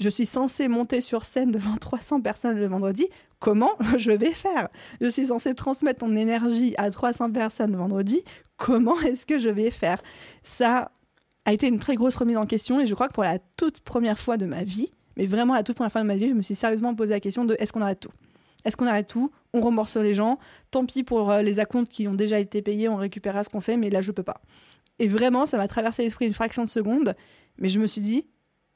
[0.00, 3.06] je suis censée monter sur scène devant 300 personnes le vendredi.
[3.38, 4.68] Comment je vais faire?
[5.00, 8.22] Je suis censée transmettre mon énergie à 300 personnes le vendredi.
[8.56, 9.98] Comment est-ce que je vais faire?
[10.42, 10.90] Ça
[11.44, 13.80] a été une très grosse remise en question et je crois que pour la toute
[13.80, 16.34] première fois de ma vie, mais vraiment la toute première fois de ma vie, je
[16.34, 18.12] me suis sérieusement posé la question de est-ce qu'on arrête tout?
[18.64, 19.30] Est-ce qu'on arrête tout?
[19.52, 20.38] On rembourse les gens
[20.70, 23.60] Tant pis pour euh, les acomptes qui ont déjà été payés, on récupérera ce qu'on
[23.60, 24.40] fait, mais là je peux pas.
[24.98, 27.14] Et vraiment, ça m'a traversé l'esprit une fraction de seconde,
[27.58, 28.26] mais je me suis dit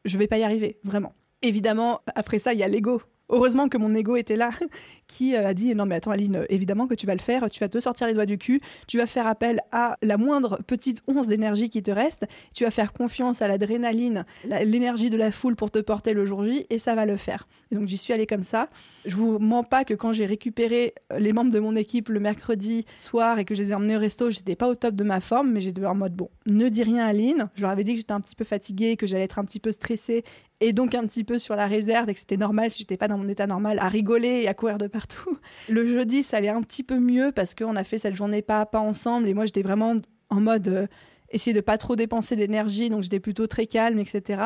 [0.05, 1.15] je vais pas y arriver, vraiment.
[1.43, 4.51] Évidemment, après ça, il y a l'ego Heureusement que mon ego était là,
[5.07, 7.61] qui euh, a dit non mais attends Aline, évidemment que tu vas le faire, tu
[7.61, 11.03] vas te sortir les doigts du cul, tu vas faire appel à la moindre petite
[11.07, 15.57] once d'énergie qui te reste, tu vas faire confiance à l'adrénaline, l'énergie de la foule
[15.57, 17.49] pour te porter le jour J, et ça va le faire.
[17.71, 18.69] Et donc j'y suis allée comme ça.
[19.05, 22.21] Je vous mens pas que quand j'ai récupéré euh, les membres de mon équipe le
[22.21, 25.05] mercredi soir et que je les ai emmenés au resto, j'étais pas au top de
[25.05, 27.49] ma forme, mais j'étais en mode bon, ne dis rien à Aline.
[27.57, 29.61] Je leur avais dit que j'étais un petit peu fatiguée, que j'allais être un petit
[29.61, 30.25] peu stressée
[30.61, 33.09] et donc un petit peu sur la réserve et que c'était normal si j'étais pas
[33.09, 35.39] dans mon état normal à rigoler et à courir de partout.
[35.69, 38.67] Le jeudi, ça allait un petit peu mieux parce qu'on a fait cette journée pas
[38.67, 39.97] pas ensemble et moi j'étais vraiment
[40.31, 40.87] en mode euh,
[41.31, 44.43] essayer de pas trop dépenser d'énergie, donc j'étais plutôt très calme, etc.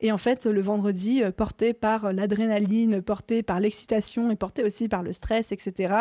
[0.00, 4.88] Et en fait, le vendredi, euh, porté par l'adrénaline, porté par l'excitation et porté aussi
[4.88, 5.94] par le stress, etc.,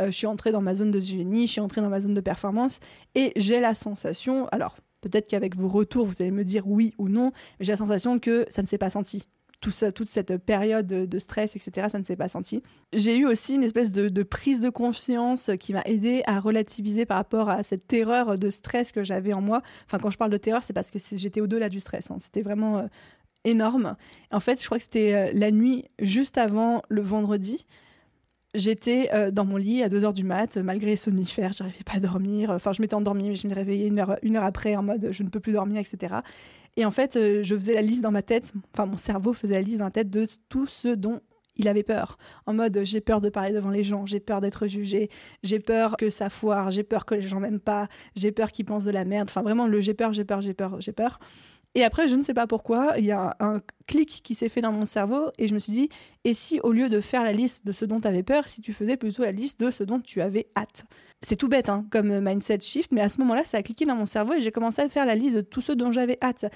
[0.00, 2.14] euh, je suis entrée dans ma zone de génie, je suis entrée dans ma zone
[2.14, 2.80] de performance
[3.14, 7.08] et j'ai la sensation, alors peut-être qu'avec vos retours, vous allez me dire oui ou
[7.08, 9.28] non, mais j'ai la sensation que ça ne s'est pas senti
[9.60, 12.62] toute cette période de stress, etc., ça ne s'est pas senti.
[12.92, 17.16] J'ai eu aussi une espèce de, prise de conscience qui m'a aidé à relativiser par
[17.16, 19.62] rapport à cette terreur de stress que j'avais en moi.
[19.86, 22.10] Enfin, quand je parle de terreur, c'est parce que j'étais au-delà du stress.
[22.10, 22.18] Hein.
[22.20, 22.86] C'était vraiment euh,
[23.44, 23.96] énorme.
[24.30, 27.66] En fait, je crois que c'était euh, la nuit juste avant le vendredi.
[28.54, 32.00] J'étais euh, dans mon lit à 2h du mat, malgré les somnifères, j'arrivais pas à
[32.00, 32.50] dormir.
[32.50, 35.08] Enfin, je m'étais endormie, mais je me réveillais une heure, une heure après en mode
[35.12, 36.16] je ne peux plus dormir, etc.
[36.76, 39.56] Et en fait, euh, je faisais la liste dans ma tête, enfin, mon cerveau faisait
[39.56, 41.20] la liste dans ma tête de tout ce dont
[41.56, 42.16] il avait peur.
[42.46, 45.10] En mode j'ai peur de parler devant les gens, j'ai peur d'être jugé,
[45.42, 48.64] j'ai peur que ça foire, j'ai peur que les gens m'aiment pas, j'ai peur qu'ils
[48.64, 49.28] pensent de la merde.
[49.28, 51.18] Enfin, vraiment, le j'ai peur, j'ai peur, j'ai peur, j'ai peur.
[51.78, 54.60] Et après, je ne sais pas pourquoi, il y a un clic qui s'est fait
[54.60, 55.88] dans mon cerveau et je me suis dit,
[56.24, 58.60] et si au lieu de faire la liste de ce dont tu avais peur, si
[58.60, 60.86] tu faisais plutôt la liste de ce dont tu avais hâte?
[61.22, 63.94] C'est tout bête hein, comme mindset shift, mais à ce moment-là, ça a cliqué dans
[63.94, 66.46] mon cerveau et j'ai commencé à faire la liste de tous ceux dont j'avais hâte.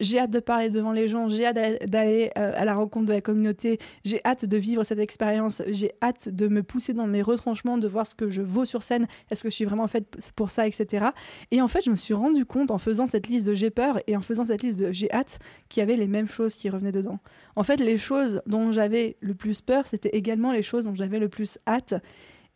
[0.00, 1.56] J'ai hâte de parler devant les gens, j'ai hâte
[1.88, 5.90] d'aller euh, à la rencontre de la communauté, j'ai hâte de vivre cette expérience, j'ai
[6.02, 9.06] hâte de me pousser dans mes retranchements, de voir ce que je vaux sur scène,
[9.30, 11.06] est-ce que je suis vraiment faite pour ça, etc.
[11.50, 14.00] Et en fait, je me suis rendu compte en faisant cette liste de j'ai peur
[14.06, 15.38] et en faisant cette liste de j'ai hâte
[15.68, 17.18] qu'il y avait les mêmes choses qui revenaient dedans.
[17.56, 21.18] En fait, les choses dont j'avais le plus peur, c'était également les choses dont j'avais
[21.18, 21.94] le plus hâte.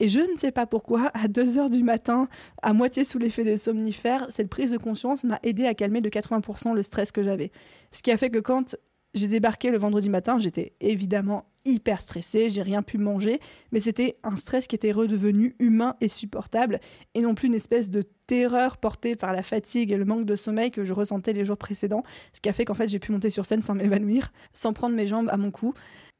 [0.01, 2.28] Et je ne sais pas pourquoi, à 2 heures du matin,
[2.62, 6.09] à moitié sous l'effet des somnifères, cette prise de conscience m'a aidé à calmer de
[6.09, 7.51] 80% le stress que j'avais.
[7.90, 8.76] Ce qui a fait que quand
[9.14, 13.40] j'ai débarqué le vendredi matin, j'étais évidemment hyper stressée, j'ai rien pu manger,
[13.72, 16.80] mais c'était un stress qui était redevenu humain et supportable,
[17.14, 20.36] et non plus une espèce de terreur portée par la fatigue et le manque de
[20.36, 22.02] sommeil que je ressentais les jours précédents,
[22.32, 24.94] ce qui a fait qu'en fait j'ai pu monter sur scène sans m'évanouir, sans prendre
[24.94, 25.74] mes jambes à mon cou.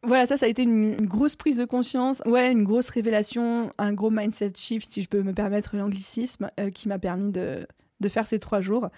[0.05, 3.93] Voilà, ça, ça a été une, grosse prise de conscience, ouais, une grosse révélation, un
[3.93, 7.67] gros mindset shift, si je peux me permettre l'anglicisme, euh, qui m'a permis de,
[7.99, 8.89] de, faire ces trois jours.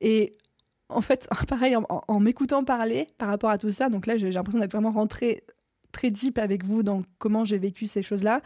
[0.00, 0.34] Et
[0.88, 4.60] en fait, pareil, en, m'écoutant parler par rapport à tout ça, donc là, j'ai l'impression
[4.60, 5.44] d'être vraiment rentrée
[5.96, 8.42] très deep avec vous dans comment j'ai vécu ces choses-là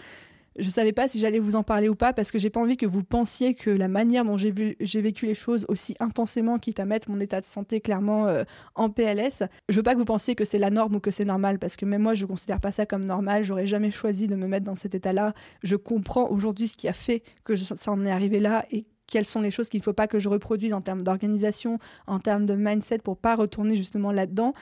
[0.57, 2.77] je savais pas si j'allais vous en parler ou pas parce que j'ai pas envie
[2.77, 6.85] que vous pensiez que la manière dont j'ai vécu les choses aussi intensément, quitte à
[6.85, 8.43] mettre mon état de santé clairement euh,
[8.75, 11.25] en PLS, je veux pas que vous pensiez que c'est la norme ou que c'est
[11.25, 13.45] normal parce que même moi je considère pas ça comme normal.
[13.45, 15.35] J'aurais jamais choisi de me mettre dans cet état-là.
[15.63, 19.27] Je comprends aujourd'hui ce qui a fait que ça en est arrivé là et quelles
[19.27, 22.47] sont les choses qu'il ne faut pas que je reproduise en termes d'organisation, en termes
[22.47, 24.55] de mindset pour pas retourner justement là-dedans.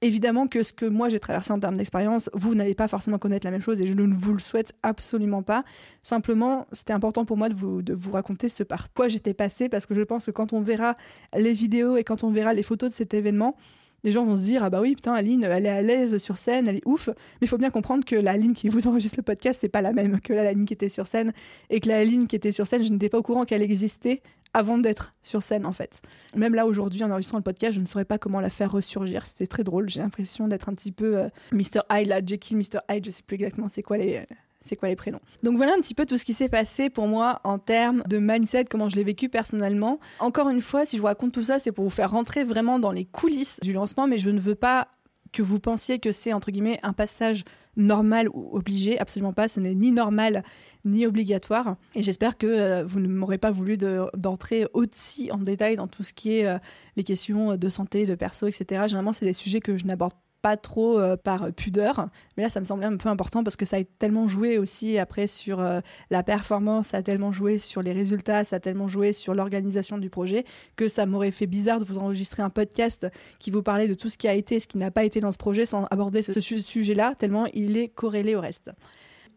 [0.00, 3.44] Évidemment que ce que moi j'ai traversé en termes d'expérience, vous n'allez pas forcément connaître
[3.44, 5.64] la même chose et je ne vous le souhaite absolument pas.
[6.04, 9.68] Simplement, c'était important pour moi de vous, de vous raconter ce par quoi j'étais passée
[9.68, 10.96] parce que je pense que quand on verra
[11.36, 13.56] les vidéos et quand on verra les photos de cet événement,
[14.04, 16.38] les gens vont se dire ah bah oui putain Aline elle est à l'aise sur
[16.38, 17.08] scène elle est ouf.
[17.08, 19.82] Mais il faut bien comprendre que la ligne qui vous enregistre le podcast c'est pas
[19.82, 21.32] la même que la ligne qui était sur scène.
[21.70, 24.22] Et que la ligne qui était sur scène je n'étais pas au courant qu'elle existait
[24.54, 26.02] avant d'être sur scène en fait.
[26.36, 29.26] Même là aujourd'hui en enregistrant le podcast, je ne saurais pas comment la faire ressurgir.
[29.26, 29.88] C'était très drôle.
[29.88, 31.80] J'ai l'impression d'être un petit peu euh, Mr.
[31.90, 32.80] Hyde là, Jekyll, Mr.
[32.90, 34.26] Hyde, je sais plus exactement c'est quoi les
[34.60, 35.20] c'est quoi les prénoms.
[35.42, 38.18] Donc voilà un petit peu tout ce qui s'est passé pour moi en termes de
[38.18, 40.00] mindset, comment je l'ai vécu personnellement.
[40.18, 42.78] Encore une fois, si je vous raconte tout ça, c'est pour vous faire rentrer vraiment
[42.78, 44.88] dans les coulisses du lancement, mais je ne veux pas
[45.32, 47.44] que vous pensiez que c'est entre guillemets un passage
[47.78, 50.42] normal ou obligé, absolument pas, ce n'est ni normal
[50.84, 51.76] ni obligatoire.
[51.94, 56.02] Et j'espère que euh, vous ne m'aurez pas voulu d'entrer aussi en détail dans tout
[56.02, 56.58] ce qui est euh,
[56.96, 58.82] les questions de santé, de perso, etc.
[58.86, 60.12] Généralement, c'est des sujets que je n'aborde
[60.42, 62.08] pas trop euh, par pudeur.
[62.36, 64.98] Mais là, ça me semblait un peu important parce que ça a tellement joué aussi
[64.98, 65.80] après sur euh,
[66.10, 69.98] la performance, ça a tellement joué sur les résultats, ça a tellement joué sur l'organisation
[69.98, 70.44] du projet
[70.76, 73.06] que ça m'aurait fait bizarre de vous enregistrer un podcast
[73.38, 75.32] qui vous parlait de tout ce qui a été, ce qui n'a pas été dans
[75.32, 78.70] ce projet sans aborder ce sujet-là, tellement il est corrélé au reste.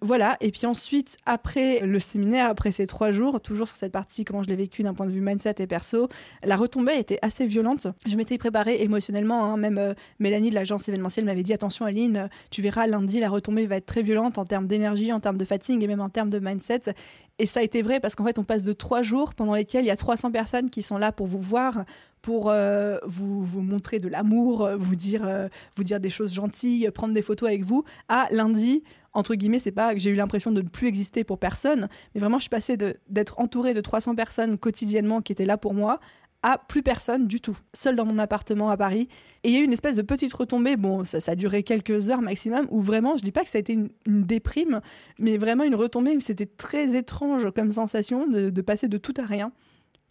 [0.03, 4.25] Voilà, et puis ensuite, après le séminaire, après ces trois jours, toujours sur cette partie,
[4.25, 6.09] comment je l'ai vécu d'un point de vue mindset et perso,
[6.43, 7.85] la retombée était assez violente.
[8.07, 9.57] Je m'étais préparée émotionnellement, hein.
[9.57, 13.67] même euh, Mélanie de l'agence événementielle m'avait dit attention Aline, tu verras lundi, la retombée
[13.67, 16.31] va être très violente en termes d'énergie, en termes de fatigue et même en termes
[16.31, 16.95] de mindset.
[17.37, 19.83] Et ça a été vrai parce qu'en fait, on passe de trois jours pendant lesquels
[19.83, 21.85] il y a 300 personnes qui sont là pour vous voir,
[22.23, 27.13] pour euh, vous, montrer de l'amour, vous dire, euh, vous dire des choses gentilles, prendre
[27.13, 28.83] des photos avec vous, à lundi,
[29.13, 32.21] entre guillemets, c'est pas que j'ai eu l'impression de ne plus exister pour personne, mais
[32.21, 32.77] vraiment, je suis passée
[33.09, 35.99] d'être entourée de 300 personnes quotidiennement qui étaient là pour moi
[36.43, 39.07] à plus personne du tout, seule dans mon appartement à Paris.
[39.43, 42.09] Et il y a eu une espèce de petite retombée, bon, ça, a duré quelques
[42.09, 43.89] heures maximum, où vraiment, je dis pas que ça a été une,
[44.23, 44.81] déprime,
[45.19, 49.51] mais vraiment une retombée c'était très étrange comme sensation de passer de tout à rien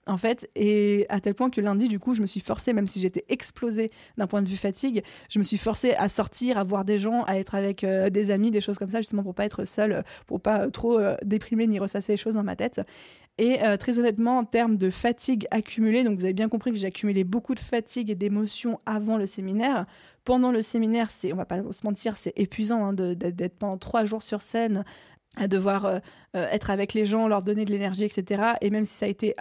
[0.07, 2.87] en fait, et à tel point que lundi, du coup, je me suis forcée, même
[2.87, 6.65] si j'étais explosée d'un point de vue fatigue, je me suis forcée à sortir, à
[6.65, 9.35] voir des gens, à être avec euh, des amis, des choses comme ça, justement pour
[9.35, 12.81] pas être seule, pour pas trop euh, déprimer ni ressasser les choses dans ma tête.
[13.37, 16.79] Et euh, très honnêtement, en termes de fatigue accumulée, donc vous avez bien compris que
[16.79, 19.87] j'ai accumulé beaucoup de fatigue et d'émotions avant le séminaire.
[20.25, 24.05] Pendant le séminaire, c'est, on va pas se mentir, c'est épuisant hein, d'être pendant trois
[24.05, 24.85] jours sur scène,
[25.37, 26.01] à devoir
[26.35, 28.55] être avec les gens, leur donner de l'énergie, etc.
[28.61, 29.35] Et même si ça a été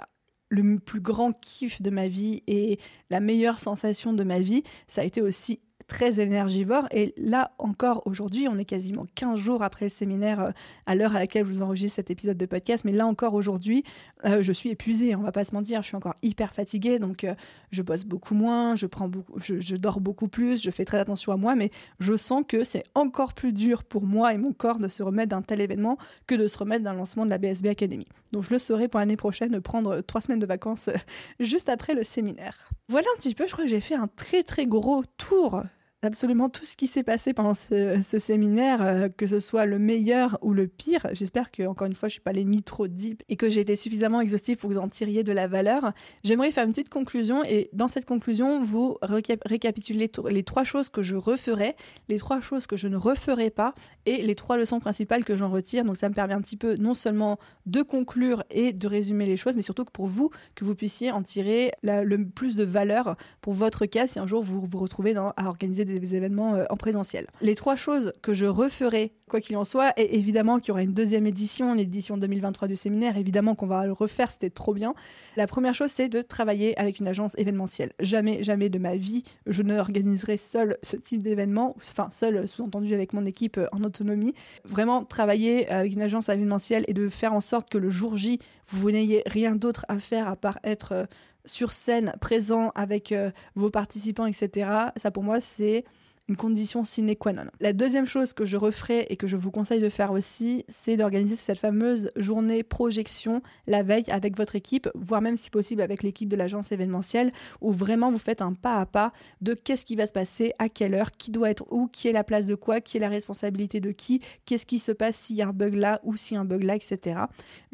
[0.50, 2.80] le plus grand kiff de ma vie et
[3.10, 6.88] la meilleure sensation de ma vie, ça a été aussi très énergivore.
[6.92, 10.52] Et là encore, aujourd'hui, on est quasiment 15 jours après le séminaire euh,
[10.86, 12.86] à l'heure à laquelle je vous enregistre cet épisode de podcast.
[12.86, 13.84] Mais là encore, aujourd'hui,
[14.26, 15.82] euh, je suis épuisée, on va pas se mentir.
[15.82, 17.34] Je suis encore hyper fatiguée, donc euh,
[17.72, 19.12] je bosse beaucoup moins, je, prends
[19.42, 21.56] je, dors beaucoup plus, je fais très attention à moi.
[21.56, 25.04] Mais je sens que c'est encore plus dur pour moi et mon corps de se
[25.04, 28.08] remettre d'un tel événement que de se remettre d'un lancement de la BSB Academy.
[28.32, 30.90] Donc je le saurai pour l'année prochaine, de prendre trois semaines de vacances
[31.40, 32.70] juste après le séminaire.
[32.88, 35.64] Voilà un petit peu, je crois que j'ai fait un très très gros tour
[36.02, 40.38] absolument tout ce qui s'est passé pendant ce, séminaire, euh, que ce soit le meilleur
[40.42, 41.06] ou le pire.
[41.14, 43.62] J'espère que, encore une fois, je suis pas allée ni trop deep et que j'ai
[43.62, 45.92] été suffisamment exhaustive pour que vous en tiriez de la valeur.
[46.24, 51.04] J'aimerais faire une petite conclusion et dans cette conclusion, vous récapituler les trois choses que
[51.04, 51.76] je referai,
[52.08, 53.74] les trois choses que je ne referai pas
[54.06, 55.84] et les trois leçons principales que j'en retire.
[55.84, 59.38] Donc ça me permet un petit peu non seulement de conclure et de résumer les
[59.38, 63.16] choses, mais surtout que pour vous, que vous puissiez en tirer le plus de valeur
[63.42, 66.76] pour votre cas si un jour vous vous retrouvez à organiser des événements euh, en
[66.76, 67.26] présentiel.
[67.42, 70.84] Les trois choses que je referai, quoi qu'il en soit, et évidemment qu'il y aura
[70.84, 74.94] une deuxième édition, l'édition 2023 du séminaire, évidemment qu'on va le refaire, c'était trop bien.
[75.38, 77.92] La première chose, c'est de travailler avec une agence événementielle.
[78.00, 82.94] Jamais, jamais de ma vie, je ne organiserai seul ce type d'événement, enfin seul, sous-entendu
[82.94, 84.34] avec mon équipe euh, en autonomie.
[84.66, 88.40] Vraiment travailler avec une agence événementielle et de faire en sorte que le jour J,
[88.72, 91.06] vous n'ayez rien d'autre à faire à part être euh,
[91.46, 94.70] sur scène, présent avec euh, vos participants, etc.
[94.98, 95.86] Ça pour moi c'est
[96.30, 97.46] une condition sine qua non.
[97.60, 100.96] La deuxième chose que je referai et que je vous conseille de faire aussi, c'est
[100.96, 106.04] d'organiser cette fameuse journée projection la veille avec votre équipe, voire même si possible avec
[106.04, 107.32] l'équipe de l'agence événementielle,
[107.62, 109.12] où vraiment vous faites un pas à pas
[109.42, 112.14] de qu'est-ce qui va se passer, à quelle heure, qui doit être où, qui est
[112.14, 115.36] la place de quoi, qui est la responsabilité de qui, qu'est-ce qui se passe s'il
[115.36, 117.22] y a un bug là ou s'il y a un bug là, etc.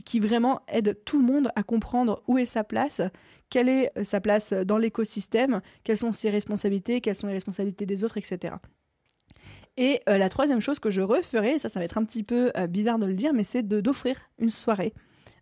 [0.06, 3.02] Qui vraiment aide tout le monde à comprendre où est sa place
[3.50, 7.34] quelle est euh, sa place euh, dans l'écosystème, quelles sont ses responsabilités, quelles sont les
[7.34, 8.56] responsabilités des autres, etc.
[9.78, 13.00] Et euh, la troisième chose que je referai, ça va être un petit peu bizarre
[13.00, 14.94] de le dire, mais c'est d'offrir une soirée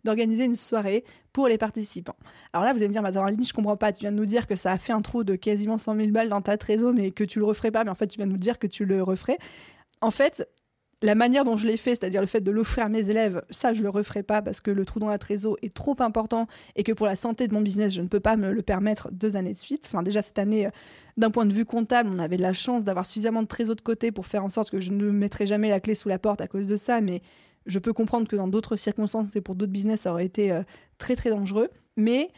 [0.04, 2.16] d'organiser une soirée pour les participants.
[2.52, 4.26] Alors là, vous allez me dire, attends, Aline, je comprends pas, tu viens de nous
[4.26, 6.92] dire que ça a fait un trou de quasiment 100 000 balles dans ta trésor,
[6.92, 8.66] mais que tu le referais pas, mais en fait, tu viens de nous dire que
[8.66, 9.38] tu le referais.
[10.00, 10.48] En fait,
[11.04, 13.74] la manière dont je l'ai fait, c'est-à-dire le fait de l'offrir à mes élèves, ça
[13.74, 16.46] je le referai pas parce que le trou dans la trésor est trop important
[16.76, 19.12] et que pour la santé de mon business, je ne peux pas me le permettre
[19.12, 19.84] deux années de suite.
[19.86, 20.70] Enfin déjà cette année, euh,
[21.18, 23.82] d'un point de vue comptable, on avait de la chance d'avoir suffisamment de trésor de
[23.82, 26.40] côté pour faire en sorte que je ne mettrai jamais la clé sous la porte
[26.40, 27.20] à cause de ça, mais
[27.66, 30.62] je peux comprendre que dans d'autres circonstances et pour d'autres business, ça aurait été euh,
[30.96, 31.68] très très dangereux.
[31.98, 32.30] Mais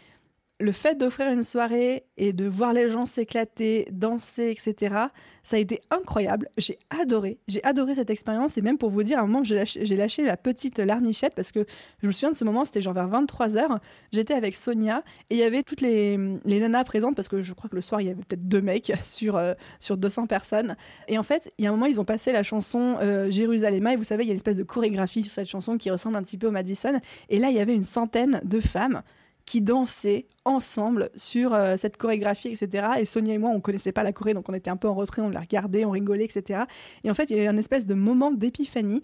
[0.58, 4.96] le fait d'offrir une soirée et de voir les gens s'éclater, danser, etc.,
[5.42, 6.48] ça a été incroyable.
[6.56, 7.38] J'ai adoré.
[7.46, 8.56] J'ai adoré cette expérience.
[8.58, 11.64] Et même pour vous dire, à un moment, j'ai lâché, la petite larmichette parce que
[12.02, 13.78] je me souviens de ce moment, c'était genre vers 23h.
[14.12, 17.52] J'étais avec Sonia et il y avait toutes les, les, nanas présentes parce que je
[17.52, 20.74] crois que le soir, il y avait peut-être deux mecs sur, euh, sur 200 personnes.
[21.06, 23.86] Et en fait, il y a un moment, ils ont passé la chanson euh, Jérusalem.
[23.86, 26.16] Et vous savez, il y a une espèce de chorégraphie sur cette chanson qui ressemble
[26.16, 26.98] un petit peu au Madison.
[27.28, 29.02] Et là, il y avait une centaine de femmes
[29.46, 32.88] qui dansaient ensemble sur euh, cette chorégraphie, etc.
[32.98, 34.94] Et Sonia et moi, on connaissait pas la Corée, donc on était un peu en
[34.94, 36.64] retrait, on la regardait, on rigolait, etc.
[37.04, 39.02] Et en fait, il y a eu un espèce de moment d'épiphanie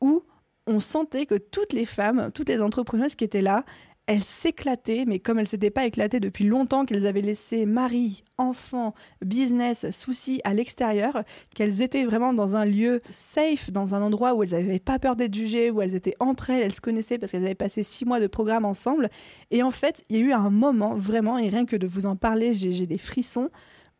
[0.00, 0.24] où
[0.66, 3.64] on sentait que toutes les femmes, toutes les entrepreneuses qui étaient là,
[4.06, 8.94] elles s'éclataient, mais comme elles s'étaient pas éclatées depuis longtemps, qu'elles avaient laissé mari, enfants,
[9.24, 11.22] business, soucis à l'extérieur,
[11.54, 15.16] qu'elles étaient vraiment dans un lieu safe, dans un endroit où elles n'avaient pas peur
[15.16, 18.04] d'être jugées, où elles étaient entre elles, elles se connaissaient parce qu'elles avaient passé six
[18.04, 19.08] mois de programme ensemble.
[19.50, 22.04] Et en fait, il y a eu un moment, vraiment, et rien que de vous
[22.04, 23.50] en parler, j'ai des frissons,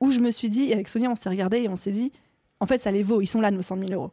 [0.00, 2.12] où je me suis dit, et avec Sonia, on s'est regardé et on s'est dit,
[2.61, 4.11] en fait, ça les vaut, ils sont là, nos 100 000 euros.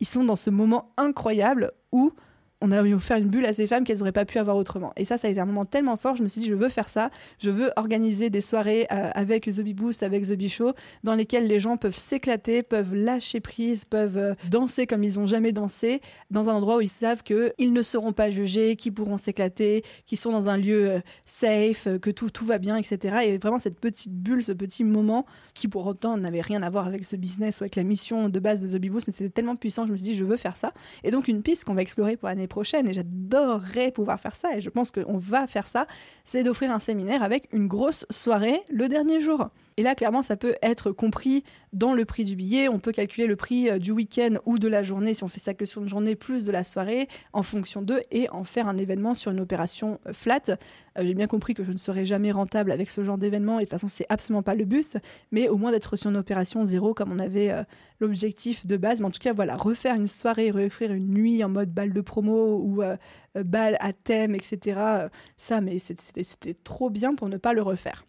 [0.00, 2.12] Ils sont dans ce moment incroyable où
[2.60, 4.92] on a offert une bulle à ces femmes qu'elles n'auraient pas pu avoir autrement.
[4.96, 6.16] Et ça, ça a été un moment tellement fort.
[6.16, 7.10] Je me suis dit, je veux faire ça.
[7.38, 10.72] Je veux organiser des soirées euh, avec The Bee Boost, avec The Bee Show,
[11.04, 15.26] dans lesquelles les gens peuvent s'éclater, peuvent lâcher prise, peuvent euh, danser comme ils n'ont
[15.26, 16.00] jamais dansé,
[16.30, 20.18] dans un endroit où ils savent qu'ils ne seront pas jugés, qu'ils pourront s'éclater, qu'ils
[20.18, 23.18] sont dans un lieu euh, safe, que tout, tout va bien, etc.
[23.24, 26.86] Et vraiment cette petite bulle, ce petit moment qui pour autant n'avait rien à voir
[26.86, 29.30] avec ce business ou avec la mission de base de The Bee Boost, mais c'était
[29.30, 30.72] tellement puissant, je me suis dit, je veux faire ça.
[31.04, 34.56] Et donc une piste qu'on va explorer pour l'année prochaine, et j'adorerais pouvoir faire ça,
[34.56, 35.86] et je pense qu'on va faire ça,
[36.24, 39.48] c'est d'offrir un séminaire avec une grosse soirée le dernier jour.
[39.78, 42.68] Et là, clairement, ça peut être compris dans le prix du billet.
[42.68, 45.38] On peut calculer le prix euh, du week-end ou de la journée, si on fait
[45.38, 48.66] ça que sur une journée, plus de la soirée, en fonction d'eux, et en faire
[48.66, 50.40] un événement sur une opération euh, flat.
[50.48, 50.54] Euh,
[50.98, 53.66] j'ai bien compris que je ne serai jamais rentable avec ce genre d'événement, et de
[53.66, 54.96] toute façon, c'est absolument pas le but,
[55.30, 57.54] mais au moins d'être sur une opération zéro, comme on avait
[58.00, 58.98] l'objectif de base.
[58.98, 62.00] Mais en tout cas, voilà, refaire une soirée, refaire une nuit en mode balle de
[62.00, 62.82] promo ou
[63.36, 64.80] balle à thème, etc.
[65.36, 68.04] ça, mais c'était trop bien pour ne pas le refaire.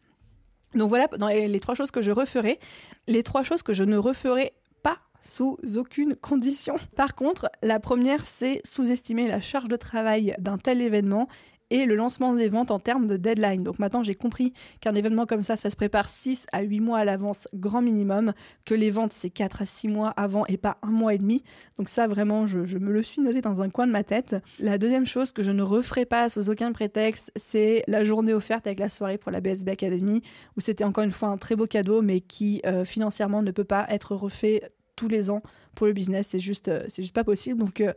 [0.75, 2.59] Donc voilà les, trois choses que je referai.
[3.07, 4.53] Les trois choses que je ne referai
[4.83, 6.75] pas sous aucune condition.
[6.95, 11.27] Par contre, la première, c'est sous-estimer la charge de travail d'un tel événement
[11.69, 13.63] et le lancement des ventes en termes de deadline.
[13.63, 16.99] Donc maintenant, j'ai compris qu'un événement comme ça, ça se prépare 6 à 8 mois
[16.99, 18.33] à l'avance, grand minimum,
[18.65, 21.43] que les ventes, c'est 4 à 6 mois avant et pas un mois et demi.
[21.77, 24.35] Donc ça, vraiment, je, me le suis noté dans un coin de ma tête.
[24.59, 28.67] La deuxième chose que je ne referai pas sous aucun prétexte, c'est la journée offerte
[28.67, 30.21] avec la soirée pour la BSB Academy,
[30.57, 33.63] où c'était encore une fois un très beau cadeau, mais qui euh, financièrement ne peut
[33.63, 34.61] pas être refait
[34.95, 35.41] tous les ans
[35.75, 36.27] pour le business.
[36.29, 37.57] C'est juste, euh, c'est juste pas possible.
[37.59, 37.93] Donc euh,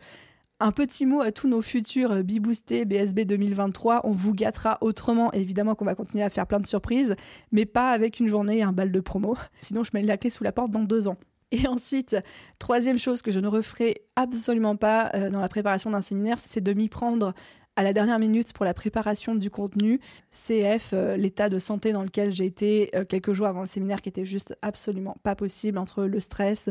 [0.63, 4.03] un petit mot à tous nos futurs Biboostés BSB 2023.
[4.05, 5.33] On vous gâtera autrement.
[5.33, 7.17] Évidemment qu'on va continuer à faire plein de surprises,
[7.51, 9.37] mais pas avec une journée et un bal de promo.
[9.61, 11.17] Sinon, je mets la clé sous la porte dans deux ans.
[11.51, 12.17] Et ensuite,
[12.61, 16.63] troisième chose que je ne referai absolument pas euh, dans la préparation d'un séminaire, c'est
[16.63, 17.35] de m'y prendre
[17.75, 19.99] à la dernière minute pour la préparation du contenu.
[20.31, 24.01] CF, euh, l'état de santé dans lequel j'ai été euh, quelques jours avant le séminaire
[24.01, 26.71] qui était juste absolument pas possible entre le stress,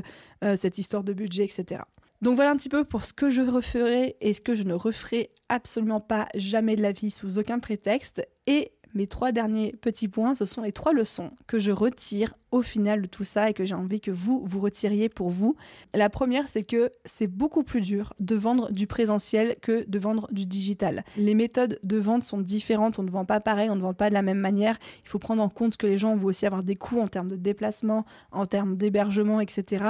[0.56, 1.82] cette histoire de budget, etc.
[2.22, 4.74] Donc voilà un petit peu pour ce que je referai et ce que je ne
[4.74, 8.28] referai absolument pas jamais de la vie sous aucun prétexte.
[8.46, 12.62] Et mes trois derniers petits points, ce sont les trois leçons que je retire au
[12.62, 15.56] final de tout ça et que j'ai envie que vous, vous retiriez pour vous.
[15.94, 20.28] La première, c'est que c'est beaucoup plus dur de vendre du présentiel que de vendre
[20.32, 21.04] du digital.
[21.18, 24.10] Les méthodes de vente sont différentes, on ne vend pas pareil, on ne vend pas
[24.10, 24.78] de la même manière.
[25.04, 27.30] Il faut prendre en compte que les gens vont aussi avoir des coûts en termes
[27.30, 29.86] de déplacement, en termes d'hébergement, etc.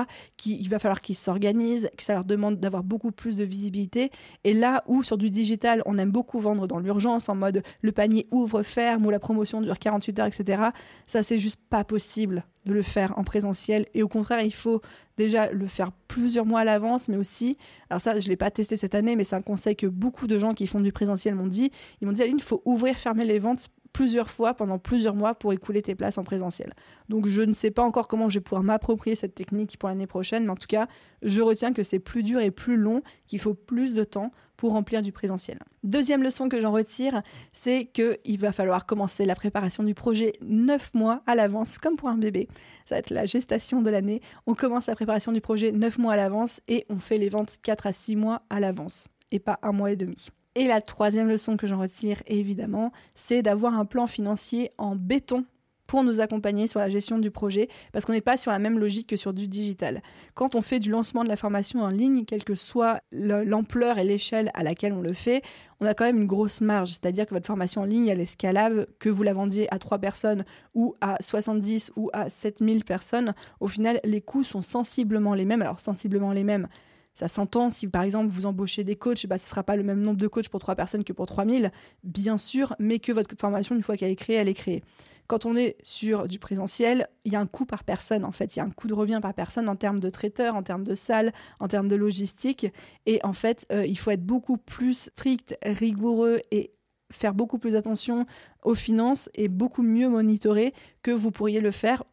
[0.45, 4.11] Il va falloir qu'ils s'organisent, que ça leur demande d'avoir beaucoup plus de visibilité.
[4.43, 7.91] Et là où sur du digital, on aime beaucoup vendre dans l'urgence, en mode le
[7.91, 10.63] panier ouvre, ferme ou la promotion dure 48 heures, etc.
[11.05, 13.85] Ça, c'est juste pas possible de le faire en présentiel.
[13.93, 14.81] Et au contraire, il faut
[15.17, 17.57] déjà le faire plusieurs mois à l'avance, mais aussi,
[17.89, 20.27] alors ça, je ne l'ai pas testé cette année, mais c'est un conseil que beaucoup
[20.27, 21.71] de gens qui font du présentiel m'ont dit.
[22.01, 25.35] Ils m'ont dit, Aline, il faut ouvrir, fermer les ventes plusieurs fois pendant plusieurs mois
[25.35, 26.73] pour écouler tes places en présentiel.
[27.09, 30.07] Donc je ne sais pas encore comment je vais pouvoir m'approprier cette technique pour l'année
[30.07, 30.87] prochaine, mais en tout cas,
[31.21, 34.73] je retiens que c'est plus dur et plus long, qu'il faut plus de temps pour
[34.73, 35.57] remplir du présentiel.
[35.83, 40.93] Deuxième leçon que j'en retire, c'est qu'il va falloir commencer la préparation du projet neuf
[40.93, 42.47] mois à l'avance, comme pour un bébé.
[42.85, 44.21] Ça va être la gestation de l'année.
[44.45, 47.57] On commence la préparation du projet neuf mois à l'avance et on fait les ventes
[47.63, 50.29] 4 à 6 mois à l'avance, et pas un mois et demi.
[50.55, 55.45] Et la troisième leçon que j'en retire, évidemment, c'est d'avoir un plan financier en béton
[55.87, 58.79] pour nous accompagner sur la gestion du projet, parce qu'on n'est pas sur la même
[58.79, 60.01] logique que sur du digital.
[60.35, 64.05] Quand on fait du lancement de la formation en ligne, quelle que soit l'ampleur et
[64.05, 65.41] l'échelle à laquelle on le fait,
[65.81, 68.25] on a quand même une grosse marge, c'est-à-dire que votre formation en ligne, elle est
[68.25, 70.45] scalable, que vous la vendiez à 3 personnes
[70.75, 75.61] ou à 70 ou à 7000 personnes, au final, les coûts sont sensiblement les mêmes.
[75.61, 76.69] Alors, sensiblement les mêmes,
[77.13, 77.69] ça s'entend.
[77.69, 80.17] Si par exemple vous embauchez des coachs, bah, ce ne sera pas le même nombre
[80.17, 81.71] de coachs pour trois personnes que pour 3000,
[82.03, 84.83] bien sûr, mais que votre formation, une fois qu'elle est créée, elle est créée.
[85.27, 88.55] Quand on est sur du présentiel, il y a un coût par personne en fait,
[88.55, 90.83] il y a un coût de revient par personne en termes de traiteur, en termes
[90.83, 92.67] de salle, en termes de logistique,
[93.05, 96.73] et en fait, euh, il faut être beaucoup plus strict, rigoureux et
[97.11, 98.25] faire beaucoup plus attention
[98.63, 102.03] aux finances et beaucoup mieux monitorer que vous pourriez le faire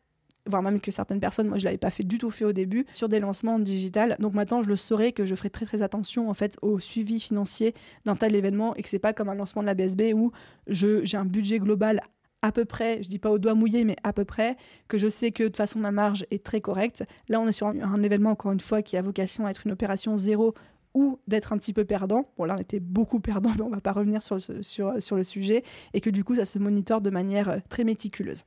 [0.48, 2.86] voire même que certaines personnes, moi je l'avais pas fait du tout fait au début,
[2.92, 4.16] sur des lancements digital.
[4.18, 7.20] Donc maintenant je le saurai que je ferai très très attention en fait au suivi
[7.20, 7.74] financier
[8.04, 10.32] d'un tel événement et que c'est pas comme un lancement de la BSB où
[10.66, 12.00] j'ai un budget global
[12.42, 15.08] à peu près, je dis pas au doigt mouillé, mais à peu près, que je
[15.08, 17.04] sais que de toute façon ma marge est très correcte.
[17.28, 19.72] Là, on est sur un, événement, encore une fois, qui a vocation à être une
[19.72, 20.54] opération zéro
[20.94, 22.30] ou d'être un petit peu perdant.
[22.36, 25.24] Bon, là, on était beaucoup perdant, mais on va pas revenir sur, sur, sur le
[25.24, 25.64] sujet.
[25.94, 28.44] Et que du coup, ça se monitore de manière euh, très méticuleuse.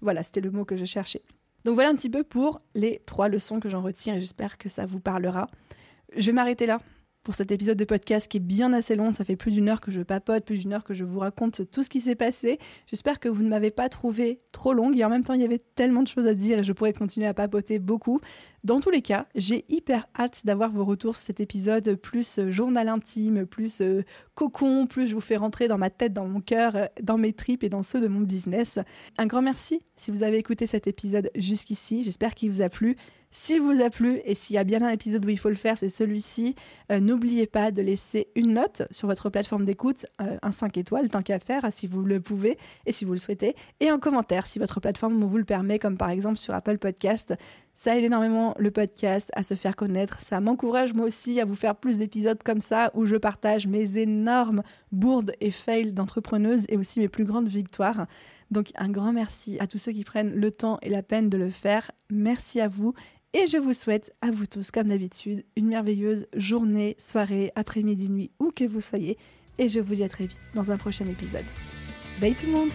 [0.00, 1.22] Voilà, c'était le mot que je cherchais.
[1.64, 4.68] Donc voilà un petit peu pour les trois leçons que j'en retiens et j'espère que
[4.68, 5.48] ça vous parlera.
[6.16, 6.78] Je vais m'arrêter là
[7.22, 9.10] pour cet épisode de podcast qui est bien assez long.
[9.10, 11.70] Ça fait plus d'une heure que je papote, plus d'une heure que je vous raconte
[11.70, 12.58] tout ce qui s'est passé.
[12.86, 15.44] J'espère que vous ne m'avez pas trouvé trop longue et en même temps, il y
[15.44, 18.20] avait tellement de choses à dire et je pourrais continuer à papoter beaucoup.
[18.64, 22.52] Dans tous les cas, j'ai hyper hâte d'avoir vos retours sur cet épisode, plus euh,
[22.52, 24.04] journal intime, plus euh,
[24.36, 27.32] cocon, plus je vous fais rentrer dans ma tête, dans mon cœur, euh, dans mes
[27.32, 28.78] tripes et dans ceux de mon business.
[29.18, 32.04] Un grand merci si vous avez écouté cet épisode jusqu'ici.
[32.04, 32.96] J'espère qu'il vous a plu.
[33.32, 35.54] S'il vous a plu et s'il y a bien un épisode où il faut le
[35.54, 36.54] faire, c'est celui-ci.
[36.90, 41.38] N'oubliez pas de laisser une note sur votre plateforme d'écoute, un 5 étoiles, tant qu'à
[41.38, 44.80] faire, si vous le pouvez et si vous le souhaitez, et un commentaire si votre
[44.80, 47.34] plateforme vous le permet, comme par exemple sur Apple Podcast.
[47.74, 50.20] Ça aide énormément le podcast à se faire connaître.
[50.20, 53.98] Ça m'encourage moi aussi à vous faire plus d'épisodes comme ça où je partage mes
[53.98, 54.62] énormes
[54.92, 58.06] bourdes et fails d'entrepreneuse et aussi mes plus grandes victoires.
[58.50, 61.38] Donc un grand merci à tous ceux qui prennent le temps et la peine de
[61.38, 61.90] le faire.
[62.10, 62.94] Merci à vous
[63.34, 68.30] et je vous souhaite à vous tous, comme d'habitude, une merveilleuse journée, soirée, après-midi, nuit,
[68.38, 69.16] où que vous soyez.
[69.56, 71.44] Et je vous dis à très vite dans un prochain épisode.
[72.20, 72.70] Bye tout le monde